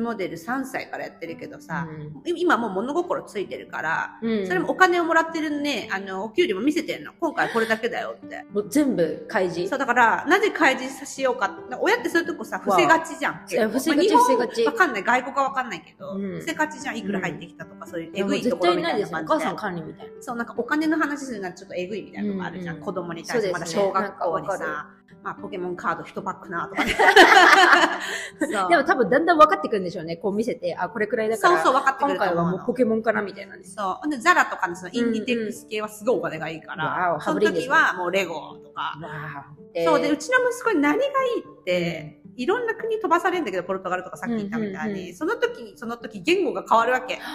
[0.00, 1.92] モデル3歳からやってるけどさ、う
[2.32, 7.12] ん今もう物心ついてるから、うんそれもお金をもらってるね、あの、お給料も見せてんの。
[7.18, 8.44] 今回これだけだよって。
[8.52, 11.58] もう全部開示そう、だから、なぜ開示さしようか。
[11.80, 13.34] 親ってそういうとこさ、伏せがちじゃん。
[13.68, 15.02] 伏せがち伏せがちわかんない。
[15.02, 16.98] 外国はわかんないけど、うん伏せがちじゃん。
[16.98, 19.34] いくら入ってきたとか、そういうえぐいところみたい対な感じで。
[19.34, 20.12] お母さん管理みたいな。
[20.20, 22.80] そう、なんかお金の話するのはちょっとえぐいみたいなのがあるじゃん。
[22.80, 24.90] 子供に対して、まだ小学校にさ、
[25.22, 26.96] まあ、ポケモンカード1パックなとかね。
[28.40, 30.16] そ うでも多分だんだん分かってくるんでしょうね。
[30.16, 33.64] こう見せて、あ、これくらいだから、そうそう、分かってく今ると思うの回はもうポケモンかなみたいなね。
[33.64, 34.08] そう。
[34.08, 38.80] で、ザラとかのそのインディテックス系はすごいお金がいいから、わおその羽振りいいですね時はもうレゴとか。
[38.80, 39.46] わあ。
[39.84, 47.18] そうで、うちの息子に何がいいって、いろんな国飛ばされるんだけど、ポルトガルとかさっき言ったみたいに、うんうんうんその時、その時言語が変わるわけ。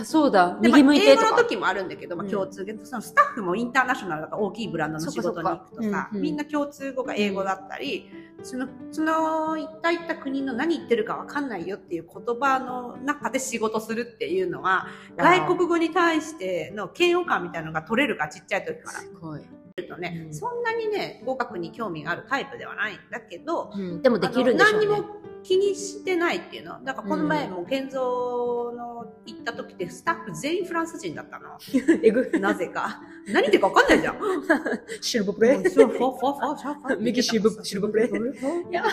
[0.00, 0.58] あ、そうだ。
[0.60, 1.22] で右向いてとか。
[1.22, 8.10] まあ英語の時もあるんだけど、まあ、うん共通で、そのスタッフもインターナショナルだから大きいブランドの仕事に行くとさうんうんみんな共通語が英語だったり、
[8.42, 18.98] その、その、行った行った国の何言ってるかわかんないよっていう言葉の中で仕事するっていうのは、外国語に対しての嫌悪感みたいなのが取れるから、ちっちゃい時から。
[19.00, 19.42] すごい。
[19.82, 24.86] とね、うんそんなにね、語学に興味があるタイプではないんだけど、うん、でもできるんでしょうね。
[24.86, 26.82] 何にも気にしてないっていうの。
[26.82, 31.58] だからこの前も健三の行った時ってスタッフ全員フランス人だったの。
[32.02, 32.28] えぐ。
[32.40, 33.00] なぜか。
[33.26, 34.18] 何言ってるか分かんないじゃん。
[35.00, 35.70] シルブプレイ。
[35.70, 38.84] そうフォフォフォフォフォ右シルブシルブプレイや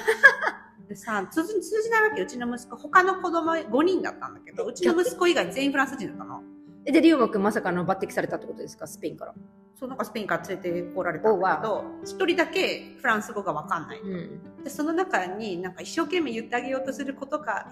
[0.88, 6.44] でさ通じ通じないわけうちの息子他の子供5人だったんだけどうちの息子以外全員フランス人だったの
[6.84, 8.88] で、リュウマくんまさかの抜擢されたってことですか？
[8.88, 9.34] スペインから。
[9.82, 14.00] その子スペインから連れてこられたんだけど、一人だけフランス語がわかんない。
[14.00, 14.16] う
[14.62, 14.64] ん。
[14.64, 17.66] で、その中になんか一生懸命言ってあげようとすることか、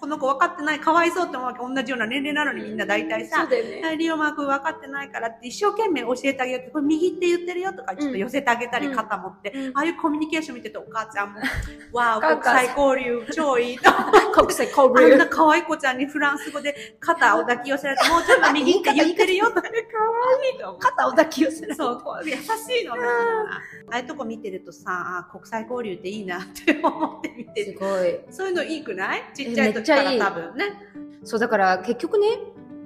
[0.00, 3.82] この子分かってない、かわいそうって思うわけ同じような年齢なのにみんな大体さ、だよね。
[3.82, 11.40] はいリオマーク分かってないからって一生懸命教えてあげようって、これ右って言ってるよとかちょっと寄せてあげたり、うん肩持って、うんああいうコミュニケーション見ててお母ちゃんも、
[11.92, 13.90] わあ、 国際交流超いいと。
[14.32, 20.78] 国際交あん流な可愛い子ちゃんにフランス語で肩を抱き寄せられて、もうちょっと右って 言ってるよとか、可愛いと思う。
[20.78, 21.74] 肩を抱き寄せる。
[21.74, 22.36] そう、優し
[22.82, 23.02] いのね。
[23.90, 27.72] ああいうとこ見てるとさ、あ国際交流っていいなって思って見てる。
[27.72, 28.20] すごい。
[28.30, 29.22] そういうのいいくない？
[29.34, 30.64] ちっちゃい時から多分ね。
[31.24, 32.26] そう、だから結局ね、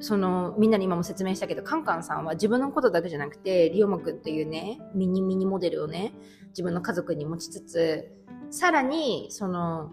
[0.01, 6.13] その、みんなに今も説明したけど、カンカンさんは自分のことだけじゃなくて、リオマくんっていうね、ミニミニモデルをね、
[6.49, 8.11] 自分の家族に持ちつつ、
[8.51, 9.93] さらに、その、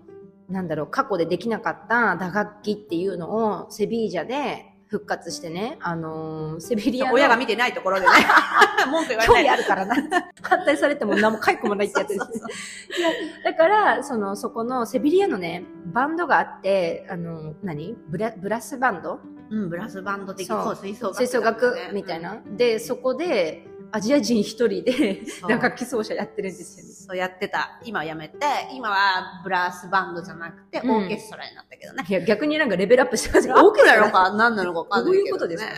[0.49, 8.11] なんだろう、過去でできなかった打楽器っていうのをセビージャで復活してね、あのーセビリアの親が見てないところでね。
[8.91, 9.43] 文句言われ興ない。
[9.43, 9.95] 味あるからな。
[10.41, 12.19] 反対されても何も書いてもないってやつです。
[12.19, 13.09] そうそうそういや
[13.45, 17.95] だから、その、そこのセビリアのね、バンドがあって、あの、何？
[18.09, 19.19] ブラブラスバンド？
[19.49, 22.21] うん、ブラスバンド的そう吹奏楽、吹奏楽みたい。
[22.21, 22.41] な。
[22.57, 26.93] で、そこで、アジア人一人でそう打楽器奏者やってるんですよね。
[26.93, 27.79] そうやってた。
[27.83, 28.37] 今はやめて、
[28.73, 32.05] 今はブラスバンドじゃなくて、オうんーケストラになったけどね。
[32.07, 35.23] いや、逆になんかレベルアップしてますオーケストラなのか何なのか分かんないけど、ね。
[35.23, 35.71] どういうことですか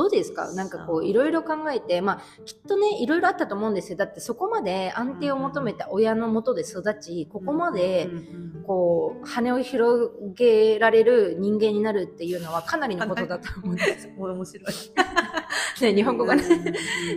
[0.00, 0.52] どうですか？
[0.54, 3.98] なんかこう、いろいろ考えて、まあ、きっとね、いろいろあったと思うんですよ。
[3.98, 14.08] だってそこまで安定を求めた親のもとで育ち、ここまでうん、うんこう、羽を広げられる人間になるっていうのはかなりのことだと思うんです。
[14.16, 14.64] 面白い。
[15.82, 16.42] ね、日本語がね。
[16.44, 16.54] う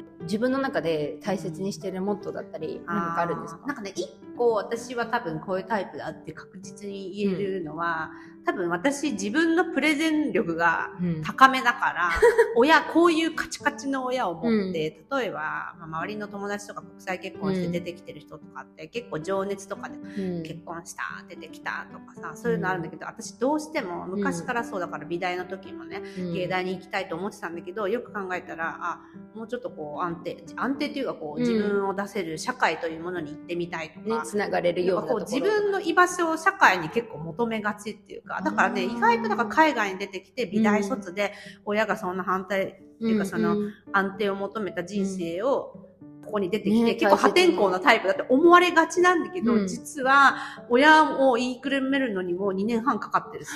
[0.10, 3.68] ん自分の中で大切にしてるモットーだったり、何かあるんですか？
[3.68, 8.10] なんかね、一個私は多分こういうタイプだって確実に言えるのは、
[8.46, 11.22] 多分私自分のプレゼン力がうん。
[11.24, 12.12] 高めだから、
[12.56, 20.44] 親、こういうカチカチの親を持って、例えば、まあ、周りの友達とか国際結婚して出てきてる人とかって、結構情熱とかでうん。
[20.44, 26.34] 結婚した、出てきたとかさ、そういうのあるんだけど、私どうしても昔からそうだから美大の時もね、うん。
[26.34, 29.02] 芸大に行きたいと思ってたんだけど、よく考えたら、あ、
[29.36, 31.48] もうちょっとこう安定、安定っていうかこう、うん。
[31.48, 35.08] 自分を出せる社会というものに行ってみたいとか、ね、つながれるような。
[35.08, 41.34] こう自分の居場所を社会に結構求めがちっていうか、だからね、うん意外とだから海外に出てきて美大卒で
[41.66, 43.74] 親がそんな反対っていうかそのんん。
[43.92, 45.90] 安定を求めた人生を
[46.26, 49.68] ここに出てきて、ね結構破天荒なタイプだって思われがちなんだけど、うん。
[49.68, 50.36] 実は
[50.70, 53.52] 親を言いくるめるのにも2年半かかってるし、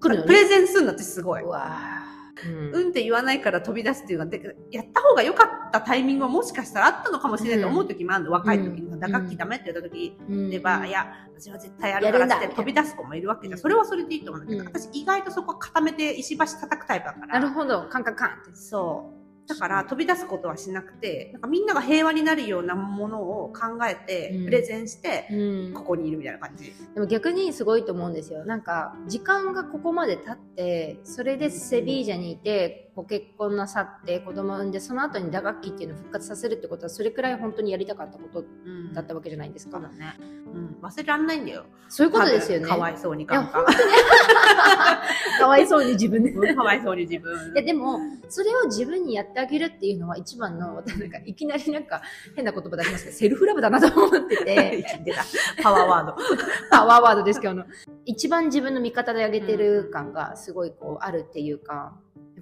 [0.00, 1.42] プレゼンするのってすごい。
[2.44, 8.88] うんうんって言わないから飛び出すっていうのは、でやった方が良かったタイミングはもしかしたらあったのかもしれないと思う時もあるの、若い時に。
[8.88, 11.06] うん打楽器ダメって言った時うんでば、いや、
[11.38, 13.58] 私は絶対やるからって飛び出す子もいるわけじゃん。
[13.58, 17.26] うんそれはそれでいいと思うんだけど、うん私意外とそこは固めて石橋叩くタイプだから。
[17.26, 18.54] なるほど、カンカンカンって。
[18.54, 19.15] そう。
[19.46, 26.72] だから飛び出すことはしなくて、なんかみんなが平和になるようなものを考えてうん、プレゼンして、うんここにいるみたいな感じ。
[26.94, 28.44] でも逆にすごいと思うんですよ。
[28.44, 39.72] なんか、時間がここまで経って、それでセビージャにいて、ご結婚なさって、子供産んで、その後に打楽器っていうのを復活させるってことは、それくらい本当にやりたかったことうんだったわけじゃないですか。
[39.72, 40.16] そうだね。
[40.18, 40.78] うん。
[40.80, 41.66] 忘れらんないんだよ。
[41.90, 42.66] そういうことですよね。
[42.66, 43.64] かわいそうにいやガンガン。
[45.38, 46.54] かわいそうに自分で。
[46.54, 47.52] かわいそうに自分。
[47.52, 52.00] いやでも、それを自分にやってあげるっていうのは一番の、なんかいきなりなんか
[52.34, 55.22] 変な言葉出しますけど、セルフラブだなと思ってて、 出た。
[55.62, 56.16] パワーワード。
[56.72, 57.62] パワーワードですけど、
[58.06, 61.92] 一番自分の味方であげてる感がすごいこうあるっていうか、わ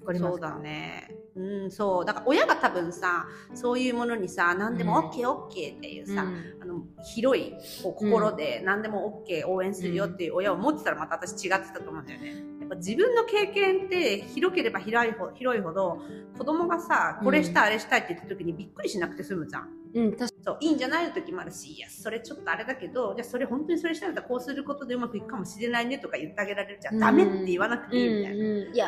[0.05, 1.15] かりますかそうだね。
[1.35, 2.05] うん、そう。
[2.05, 12.54] だから親が多分さ、そういうものにさ、何でもうん OK、OK っていうさ、うんあの、広いこう心で何でも OK 応援するよっていう親を持ってたらまた私違ってたと思うんだよね。
[12.65, 15.99] やっぱ自分の経験って広ければ広いほ広いほど、
[16.35, 19.69] 子供がさ、これしたい、あれしたいって言った時にびっくりしなくて済むじゃん。
[19.93, 26.95] うん、確かそう、いいんじゃないの時もあるし、いや、それちょっとあれだけど、じゃあそれ本当にそれしたらこうすることでうまくいくかもしれないねとか言ってあげられるじゃん。
[26.95, 28.03] うんダメって言わなくてに。
[28.03, 28.43] いいみたいな。
[28.43, 28.87] うんうんいや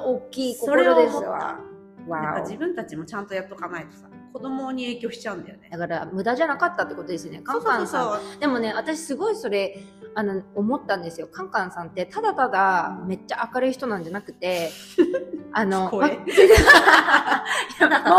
[0.00, 1.38] ー、大きい心です思ったわ。
[2.08, 5.68] なんかわ自分たちもちゃんとやっとかないとさ、子供に影響しちゃうんだよね。
[5.70, 7.40] だから無駄じゃなかったってことですよね。
[7.40, 8.40] カンカンさん。
[8.40, 9.78] でもね、私すごいそれ、
[10.18, 11.28] あの、思ったんですよ。
[11.28, 14.70] カンカンさんって、ただただめっちゃ明るい人なんじゃなくて、
[15.54, 16.00] あの、 文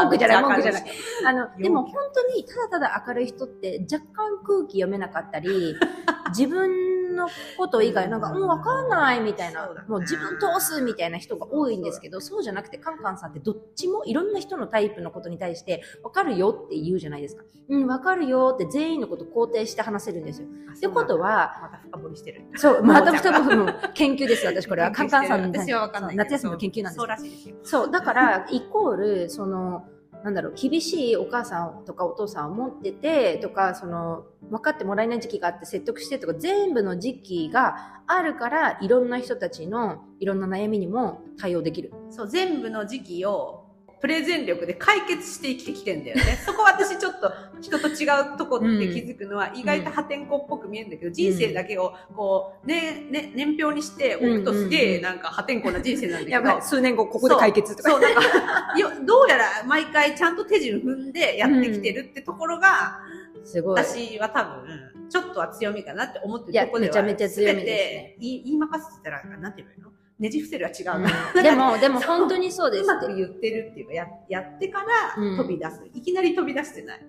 [0.09, 0.85] 句じゃない、文句じゃない。
[1.27, 5.75] あの、でも本当にただただ明るい人って若干空気読めなかったり、
[6.31, 6.69] 自分
[7.19, 17.43] のこと以外なんか、うんもうわかんないみたいなもう自分通すみたいな人が多いんですけど、そうじゃなくてカンカンさんってどっちもいろんな人のタイプのことに対して、わかるよって言うじゃないですか。
[17.69, 20.47] うん、わかるよって全員のこと肯定して話せるんですよ。
[20.75, 22.43] ってことは、また深掘りしてる。
[22.55, 24.91] そう、またもうじゃあ二分研究ですよ、私これは。
[24.93, 26.15] カンカンさんに対して私はわかんない。
[26.15, 27.55] 夏休みの研究なんですよそうらしいですよ。
[27.63, 29.85] そう、だから、イコール、その、
[30.23, 41.93] なんだろう、厳しいお母さんとかお父さんを持ってて、とか、その、分かってもらえない時期があって説得してとか、全部の時期があるから、いろんな人たちのいろんな悩みにも対応できる。
[42.09, 43.68] そう、全部の時期を
[44.01, 46.39] プレゼン力で解決して生きてきてんだよね。
[46.45, 47.31] そこ私ちょっと
[47.61, 56.31] 人と違うとこって気づくのは、意外と破天荒っぽく見えるんだけど、人生だけをこう、ね、ね、年表にしておくとすげえなんか破天荒な人生なんだけど。
[56.31, 57.89] やばい、 数年後ここで解決とか。
[57.91, 63.01] そう、そうなんか、よどうやら毎回ちゃんと手順踏んでやってきてるってところが、
[63.43, 63.83] すごい。
[63.83, 69.91] 私は多分、ちょっとは強みかなって思ってるところではめちゃめちゃ強みですね全て言い言いまかせてたら、なんて言うの？
[70.19, 71.31] ねじ伏せるは違うな。
[71.33, 75.81] うん でも、でも本当にそうですうまく言ってるっていうか、ややってからうん飛び出す。
[75.93, 76.99] いきなり飛び出してない。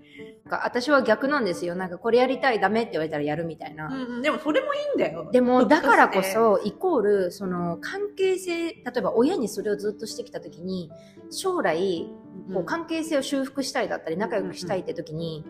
[0.44, 1.74] なんか私は逆なんですよ。
[1.74, 3.88] なんかこれやりたいダメって言われたらやるみたいな。
[3.88, 5.28] うんうん、でもそれもいいんだよ。
[5.32, 6.22] でも、だからこ。
[6.22, 10.90] そ、イコール、その、関係性、例えば親にそれをずっとしてきたときに、
[11.30, 12.08] 将来、
[12.52, 15.44] こう、関係性を修復したいだったり、仲良くしたいって時に、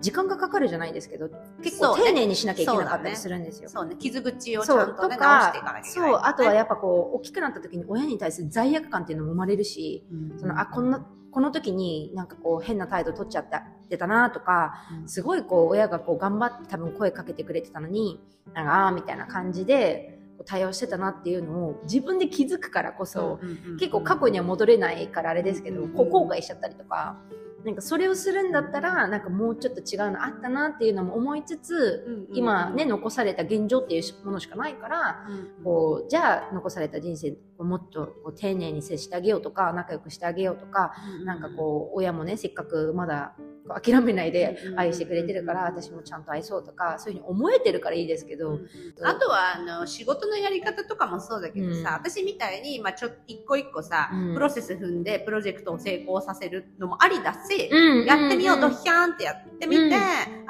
[0.00, 1.28] 時間がかかるじゃないですけど、
[1.62, 2.04] 結構そうね。
[2.06, 3.68] 丁寧にしなきゃいけなかったりするんですよ。
[3.68, 10.38] そうね、傷口をちそうゃんとね、と直していかかなきゃいけない、そう、あとはやっぱこう、大きくなった時に親に対する罪悪感っていうのも生まれるし、うん。
[10.38, 15.08] その、あ、こんな、この時になんかこう変な態度取っちゃったってたなとか、うん。
[15.08, 18.20] すごいこう親がこう頑張って多分声かけてくれてたのに、
[18.52, 23.38] なんかあーみたいな感じで対応してたなっていうのを自分で気づくからこそ、
[23.78, 25.90] 結構過去には戻れないからあれですけど、うん。
[25.90, 27.16] こう後悔しちゃったりとか、
[27.64, 35.64] なんかそれをするんだったら、なんかもうちょっと違うのあったなっていうのも思いつつ、うんうんうん今ね、残された現状っていうものしかないから、うん。
[35.64, 37.34] こう、じゃあ残された人生を
[37.64, 40.92] もっとこう丁寧に接してあげようとか、仲良くしてあげようとか、
[41.24, 43.34] なんかこう、親もね、せっかくまだ
[43.82, 48.66] 諦めないで愛してくれてるから、私もちゃんと愛そうとか、そういうふうに思えてるからいいですけど、うん
[49.02, 51.86] あとは、あの、仕事のやり方とかもそうだけどさ、うん。
[51.86, 54.34] 私みたいに、まあちょっと一個一個さ、うん。
[54.34, 59.90] プロセス踏んで、プロジェクトを成功させるのもありだし、うんやってみよう、んドヒャーンってやってみて、うん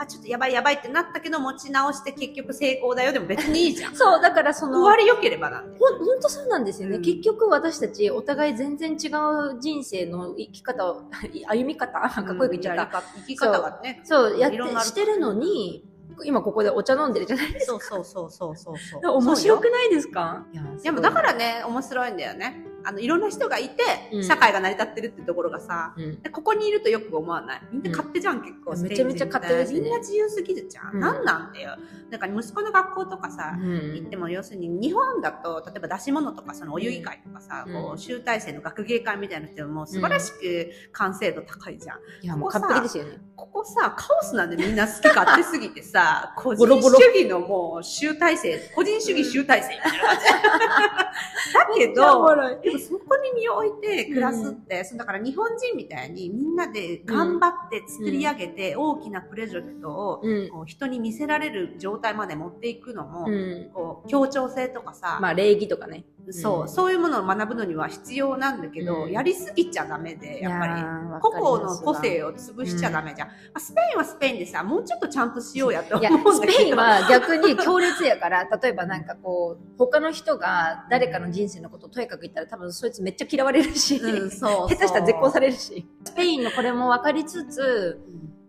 [0.03, 3.13] あ、ちょっとやばいやばいってなったけど、持ち直して結局成功だよ。
[3.13, 3.95] でも別にいいじゃん。
[3.97, 5.79] そう、だからその、終わり良ければなんで。
[5.79, 6.97] ほん、ほんとそうなんですよね。
[6.97, 9.09] うん結局私たちお互い全然違
[9.55, 11.03] う人生の生き方を、
[11.49, 13.03] 歩み方かこういう言っちゃった。
[13.17, 14.01] 生き方がね。
[14.05, 15.85] そう、やってしてるのに、
[16.25, 19.01] 今ここでお茶飲んでるじゃないですそうそうそうそうそうそう。
[19.03, 19.13] か。
[19.15, 20.45] 面白くないですか？
[20.53, 22.67] いやでもだからね、面白いんだよね。
[22.85, 24.25] あの、いろんな人がいて、うん。
[24.25, 25.95] 社会が成り立ってるってところがさ、
[26.33, 27.63] ここにいるとよく思わない？
[27.73, 28.77] みんな勝手じゃん、結構。
[28.83, 29.81] めちゃめちゃ勝手ですね。
[29.81, 30.95] みんな自由すぎるじゃん。
[30.95, 31.01] うん。
[31.01, 31.77] なんなんだよ。
[32.11, 37.73] なんか息子の学校とかさ、行っても要するに日本だと例えば出し物とかそのお遊戯会とかさ、うん。
[37.73, 43.19] こう集大成の学芸会みたいなのってもう素晴らしく完成度高いじゃん、いや、もうここさ完璧ですよね。
[43.37, 50.25] ここさカオスなんでみんな好き勝手すぎてさ 個人主義のもう集大成個人主義集大成みたいな感じ。
[51.55, 52.25] だけど
[52.73, 60.49] でもそこに身を置いて暮らすって、そうだから日本人みたいにみんなで頑張って作り上げて大きなプロジェクトをうん。
[60.49, 63.71] こう人に見せられる状態まで持っていくのも、うん。
[63.73, 66.05] こう協調性とかさ、まあ、礼儀とかね。
[66.31, 70.71] そう、うんそういうものを学ぶのには必要なんだけど、うんやりすぎちゃダメで、やっぱり。
[70.75, 73.29] り個々の個性を潰しちゃダメじゃん。
[73.29, 76.53] まあスペインはスペインでさ、もうちょっとちゃんとしようやっていや思うんだけど。
[76.53, 84.69] スペインは逆に強烈やから、例えばなんかこう、他の人が誰かの人生のことをとにかく言ったら多分そいつめっちゃ嫌われるし、うん、そう。
[84.69, 85.87] 下手したら絶交されるし。
[86.05, 88.01] スペインのこれも分かりつつ、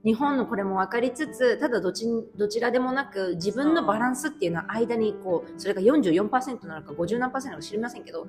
[0.03, 8.27] 日本のこれも分かりつつ、ただどちどちらでもなく、自分のバランスっていうのは間にこう、それが44%なのか50何パーセントなのか知りませんけど、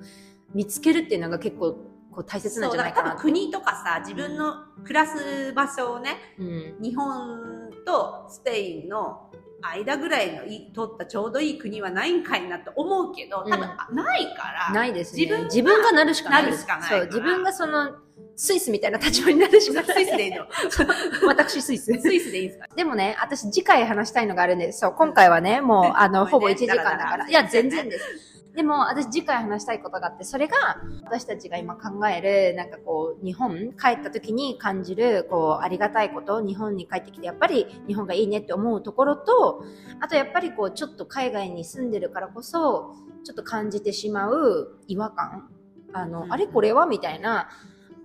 [0.53, 1.73] 見つけるっていうのが結構
[2.13, 3.15] こう大切なんじゃないかな。
[3.15, 6.75] 国とかさ、自分の暮らす場所をね、うん。
[6.79, 15.23] 日本とスペインの間ぐらいのい取ったちょうどいい国はないんかいなと思うけど、多分、うんあないから、ないですね。
[15.23, 16.43] 自分が自分がなるしかない。
[16.43, 17.95] なるしかないそう、自分がその、
[18.35, 19.95] スイスみたいな立場になるしかない。
[19.95, 20.45] スイスでいいの。
[21.27, 21.85] 私スイス。
[21.99, 22.67] スイスでいいんですか？
[22.75, 24.79] でもね、私次回話したいのがあるんです。
[24.79, 27.17] そう、今回はね、もう、 あの、ほぼ1時間だから。
[27.17, 28.05] らいや、全然です。
[28.55, 30.55] でも、私次回話したいことがあって、それが、
[31.05, 32.21] 私たちが今考え
[32.51, 39.63] る、なんかこう、日本帰った時に感じる、こう、ありがたいこと、日本に帰ってきて、やっぱり日本がいいねって思うところと、
[40.01, 45.49] あとやっぱりこう、ちょっと海外に住んでるからこそ、ちょっと感じてしまう違和感。
[45.91, 46.85] あの、うんあれこれは？
[46.85, 47.49] みたいな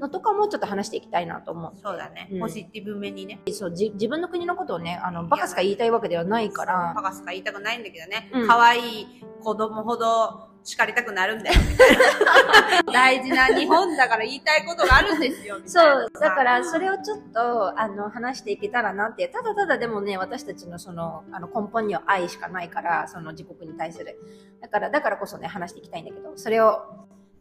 [0.01, 1.73] のとかもちょっと話していきたいなと思う。
[1.83, 3.41] そうだね、うんポジティブめにね。
[3.53, 8.47] そうじ自分の国のことをねあのバカすか言いたいわけではないからパガスか言いたくないんだけどねうん。
[8.47, 9.07] 可愛、い
[9.43, 11.57] 子供ほど叱りたくなるんだよ。
[12.93, 15.57] 大事な日本だから言いたいことがあるんですよ。
[15.65, 24.19] そうだからそれをちょっとあの話していけたらなってただただでもね私たちのそのあの根本には愛しかないからその自国に対する
[24.61, 26.83] だからだからこそね話していきたいんだけどそれを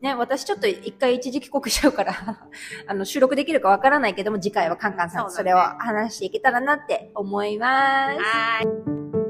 [0.01, 2.13] ね、私ちょっと一回一時帰国しちゃうから、
[2.87, 8.19] あの、収録できるかわからないけども、次回はカンカンさんとそれを話していけたらなって思います。
[8.19, 9.26] はーい。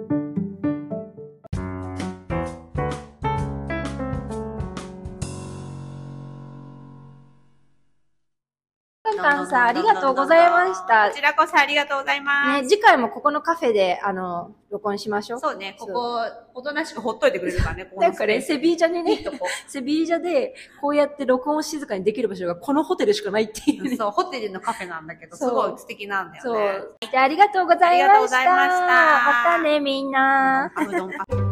[9.22, 11.16] さん、ありがとうございましたこ。
[11.16, 12.62] ちらこそありがとうございます。
[12.64, 15.40] ね、次回もここのカフェで、あの、録音しましょう。
[15.40, 16.20] そうね、ここ、
[16.54, 19.24] おとなしくほっといてくれるからね、ここのなんかね、セビージャでね。
[19.68, 23.96] セビージャで、こうやって録音静かにできる場所がこのホテルしかないっていうね。
[23.96, 26.78] そう、ホテルのカフェなんだけど、すそうごい素敵なんだそよね。
[26.78, 26.98] う。
[27.10, 27.94] じゃあありがとうございました。
[27.94, 28.86] ありがとうございました
[29.50, 31.47] またね、みんな。